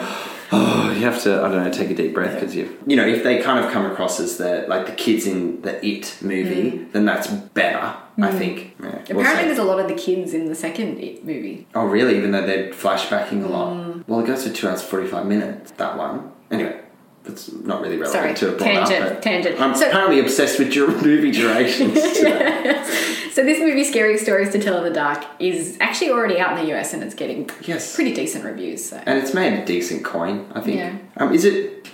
You 1.01 1.07
have 1.07 1.23
to. 1.23 1.43
I 1.43 1.49
don't 1.49 1.65
know. 1.65 1.71
Take 1.73 1.91
a 1.91 1.95
deep 1.95 2.13
breath 2.15 2.35
because 2.35 2.55
you. 2.55 2.77
You 2.87 2.97
know, 2.97 3.07
if 3.07 3.23
they 3.25 3.41
kind 3.43 3.65
of 3.65 3.73
come 3.73 3.87
across 3.87 4.21
as 4.21 4.37
the 4.37 4.67
like 4.69 4.87
the 4.87 4.93
kids 4.93 5.27
in 5.27 5.63
the 5.63 5.85
It 5.85 6.17
movie, 6.21 6.87
then 6.93 7.05
that's 7.07 7.29
better. 7.29 7.97
I 8.23 8.31
think. 8.33 8.77
Yeah, 8.79 8.87
Mm. 8.91 9.11
Apparently, 9.11 9.43
see. 9.43 9.47
there's 9.47 9.59
a 9.59 9.65
lot 9.65 9.81
of 9.81 9.89
the 9.89 9.95
kids 9.95 10.35
in 10.35 10.47
the 10.47 10.55
second 10.55 10.99
It 10.99 11.25
movie. 11.25 11.67
Oh, 11.75 11.87
really? 11.87 12.17
Even 12.19 12.33
though 12.33 12.47
they're 12.47 12.71
flashbacking 12.71 13.43
a 13.45 13.49
lot. 13.49 13.73
Mm. 13.73 14.05
Well, 14.07 14.21
it 14.21 14.27
goes 14.27 14.47
for 14.47 14.53
two 14.53 14.69
hours 14.69 14.83
forty 14.83 15.07
five 15.09 15.25
minutes. 15.27 15.71
That 15.79 15.97
one. 15.97 16.31
Anyway, 16.51 16.79
that's 17.25 17.53
not 17.53 17.81
really 17.83 17.97
relevant 17.99 18.13
Sorry, 18.13 18.35
to 18.35 18.49
a 18.49 18.53
up, 18.53 18.59
tangent, 18.59 19.23
tangent. 19.23 19.61
I'm 19.61 19.75
So- 19.75 19.89
apparently 19.89 20.21
obsessed 20.21 20.59
with 20.59 20.75
your 20.75 20.89
movie 21.03 21.31
durations. 21.31 21.99
So 23.33 23.45
this 23.45 23.61
movie, 23.61 23.85
Scary 23.85 24.19
Stories 24.19 24.51
to 24.51 24.59
Tell 24.59 24.77
in 24.79 24.85
the 24.85 24.91
Dark, 24.91 25.25
is 25.39 25.77
actually 25.81 26.11
already 26.11 26.41
out 26.41 26.59
in 26.59 26.67
the 26.67 26.75
US 26.77 26.93
and 26.93 27.03
it's 27.03 27.15
getting 27.15 27.49
Yes. 27.63 27.95
pretty 27.95 28.13
decent 28.13 28.45
reviews. 28.45 28.85
So. 28.91 29.01
And 29.07 29.19
it's 29.21 29.33
made 29.33 29.53
a 29.53 29.65
decent 29.65 30.05
coin, 30.05 30.51
I 30.53 30.61
think. 30.61 30.79
Yeah. 30.79 30.97
Um, 31.17 31.33
is 31.33 31.45
it? 31.45 31.89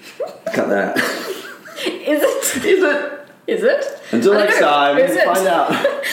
Cut 0.55 0.71
that. 0.71 0.97
Is 1.87 2.23
it? 2.23 2.65
is 2.65 2.83
it? 2.83 3.29
Is 3.47 3.63
it? 3.63 4.01
Until 4.13 4.33
next 4.33 4.61
know. 4.61 4.67
time, 4.67 4.99
Is 4.99 5.15
it? 5.15 5.25
find 5.25 5.47
out. 5.47 6.05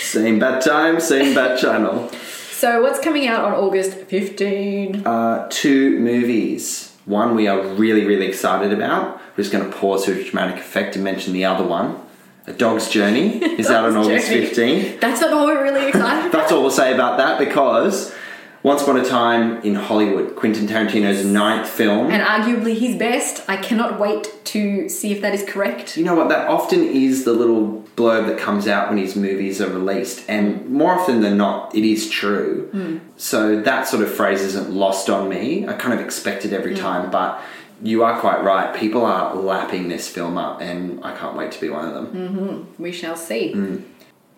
same 0.00 0.38
bad 0.38 0.62
time, 0.62 1.00
same 1.00 1.34
bad 1.34 1.58
channel. 1.58 2.08
So 2.52 2.80
what's 2.80 3.00
coming 3.00 3.26
out 3.26 3.44
on 3.44 3.52
August 3.54 3.94
15? 3.94 5.04
Uh, 5.04 5.48
two 5.50 5.98
movies. 5.98 6.87
One 7.08 7.34
we 7.34 7.48
are 7.48 7.60
really, 7.74 8.04
really 8.04 8.26
excited 8.26 8.70
about. 8.70 9.18
We're 9.30 9.44
just 9.44 9.50
going 9.50 9.64
to 9.70 9.74
pause 9.74 10.04
for 10.04 10.12
dramatic 10.12 10.60
effect 10.60 10.94
and 10.94 11.02
mention 11.02 11.32
the 11.32 11.46
other 11.46 11.64
one. 11.64 11.98
A 12.46 12.52
Dog's 12.52 12.90
Journey 12.90 13.42
is 13.42 13.70
out 13.70 13.86
on 13.86 13.96
August 13.96 14.28
Journey. 14.28 14.46
15th. 14.46 15.00
That's 15.00 15.22
not 15.22 15.30
what 15.30 15.46
we're 15.46 15.62
really 15.62 15.88
excited 15.88 16.26
about. 16.28 16.32
That's 16.32 16.52
all 16.52 16.60
we'll 16.60 16.70
say 16.70 16.92
about 16.92 17.16
that 17.16 17.38
because 17.38 18.14
once 18.62 18.82
upon 18.82 18.96
a 18.98 19.04
time 19.04 19.60
in 19.62 19.74
Hollywood, 19.74 20.34
Quentin 20.36 20.66
Tarantino's 20.66 21.24
ninth 21.24 21.68
film. 21.68 22.10
and 22.10 22.22
arguably 22.22 22.76
his 22.76 22.96
best. 22.96 23.44
I 23.48 23.56
cannot 23.56 23.98
wait 24.00 24.32
to 24.46 24.88
see 24.88 25.12
if 25.12 25.20
that 25.20 25.34
is 25.34 25.44
correct. 25.44 25.96
You 25.96 26.04
know 26.04 26.14
what? 26.14 26.28
That 26.28 26.48
often 26.48 26.82
is 26.82 27.24
the 27.24 27.32
little 27.32 27.84
blurb 27.96 28.26
that 28.26 28.38
comes 28.38 28.68
out 28.68 28.88
when 28.88 28.98
his 28.98 29.16
movies 29.16 29.60
are 29.60 29.70
released, 29.70 30.24
and 30.28 30.68
more 30.68 30.92
often 30.98 31.20
than 31.20 31.36
not, 31.36 31.74
it 31.74 31.84
is 31.84 32.08
true. 32.08 32.68
Hmm. 32.72 32.98
So 33.16 33.60
that 33.60 33.86
sort 33.86 34.02
of 34.02 34.12
phrase 34.12 34.42
isn't 34.42 34.70
lost 34.70 35.08
on 35.10 35.28
me. 35.28 35.66
I 35.66 35.74
kind 35.74 35.94
of 35.98 36.04
expect 36.04 36.44
it 36.44 36.52
every 36.52 36.74
hmm. 36.74 36.80
time, 36.80 37.10
but 37.10 37.40
you 37.82 38.02
are 38.02 38.18
quite 38.18 38.42
right. 38.42 38.74
People 38.74 39.04
are 39.04 39.34
lapping 39.34 39.88
this 39.88 40.08
film 40.08 40.36
up, 40.36 40.60
and 40.60 41.04
I 41.04 41.16
can't 41.16 41.36
wait 41.36 41.52
to 41.52 41.60
be 41.60 41.68
one 41.68 41.84
of 41.84 41.94
them. 41.94 42.06
Mm-hmm. 42.06 42.82
We 42.82 42.92
shall 42.92 43.16
see. 43.16 43.54
Mm. 43.54 43.84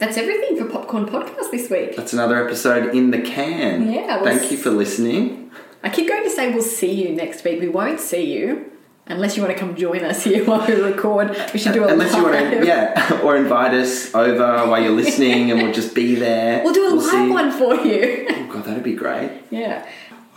That's 0.00 0.16
everything 0.16 0.56
for 0.56 0.64
Popcorn 0.64 1.04
Podcast 1.04 1.50
this 1.50 1.70
week. 1.70 1.94
That's 1.94 2.14
another 2.14 2.42
episode 2.42 2.94
in 2.94 3.10
the 3.10 3.20
can. 3.20 3.92
Yeah, 3.92 4.22
well, 4.22 4.24
Thank 4.24 4.50
you 4.50 4.56
for 4.56 4.70
listening. 4.70 5.50
I 5.82 5.90
keep 5.90 6.08
going 6.08 6.24
to 6.24 6.30
say 6.30 6.50
we'll 6.52 6.62
see 6.62 6.90
you 7.06 7.14
next 7.14 7.44
week. 7.44 7.60
We 7.60 7.68
won't 7.68 8.00
see 8.00 8.32
you 8.32 8.72
unless 9.06 9.36
you 9.36 9.42
want 9.42 9.54
to 9.54 9.60
come 9.60 9.76
join 9.76 10.02
us 10.02 10.24
here 10.24 10.42
while 10.46 10.66
we 10.66 10.72
record. 10.72 11.36
We 11.52 11.58
should 11.58 11.74
do 11.74 11.84
a 11.84 11.88
Unless 11.92 12.16
you 12.16 12.22
want 12.22 12.34
to, 12.50 12.66
yeah, 12.66 13.20
or 13.24 13.36
invite 13.36 13.74
us 13.74 14.14
over 14.14 14.66
while 14.70 14.80
you're 14.82 14.90
listening, 14.90 15.50
and 15.50 15.60
we'll 15.62 15.72
just 15.74 15.94
be 15.94 16.14
there. 16.14 16.64
We'll 16.64 16.72
do 16.72 16.88
a 16.88 16.94
live 16.94 17.10
see. 17.10 17.28
one 17.30 17.52
for 17.52 17.74
you. 17.74 18.26
Oh 18.30 18.50
god, 18.50 18.64
that'd 18.64 18.82
be 18.82 18.94
great. 18.94 19.30
yeah. 19.50 19.86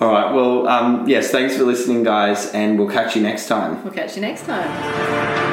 All 0.02 0.12
right. 0.12 0.34
Well, 0.34 0.68
um, 0.68 1.08
yes. 1.08 1.32
Thanks 1.32 1.56
for 1.56 1.64
listening, 1.64 2.04
guys, 2.04 2.52
and 2.52 2.78
we'll 2.78 2.90
catch 2.90 3.16
you 3.16 3.22
next 3.22 3.48
time. 3.48 3.82
We'll 3.86 3.94
catch 3.94 4.16
you 4.18 4.22
next 4.22 4.46
time. 4.46 5.53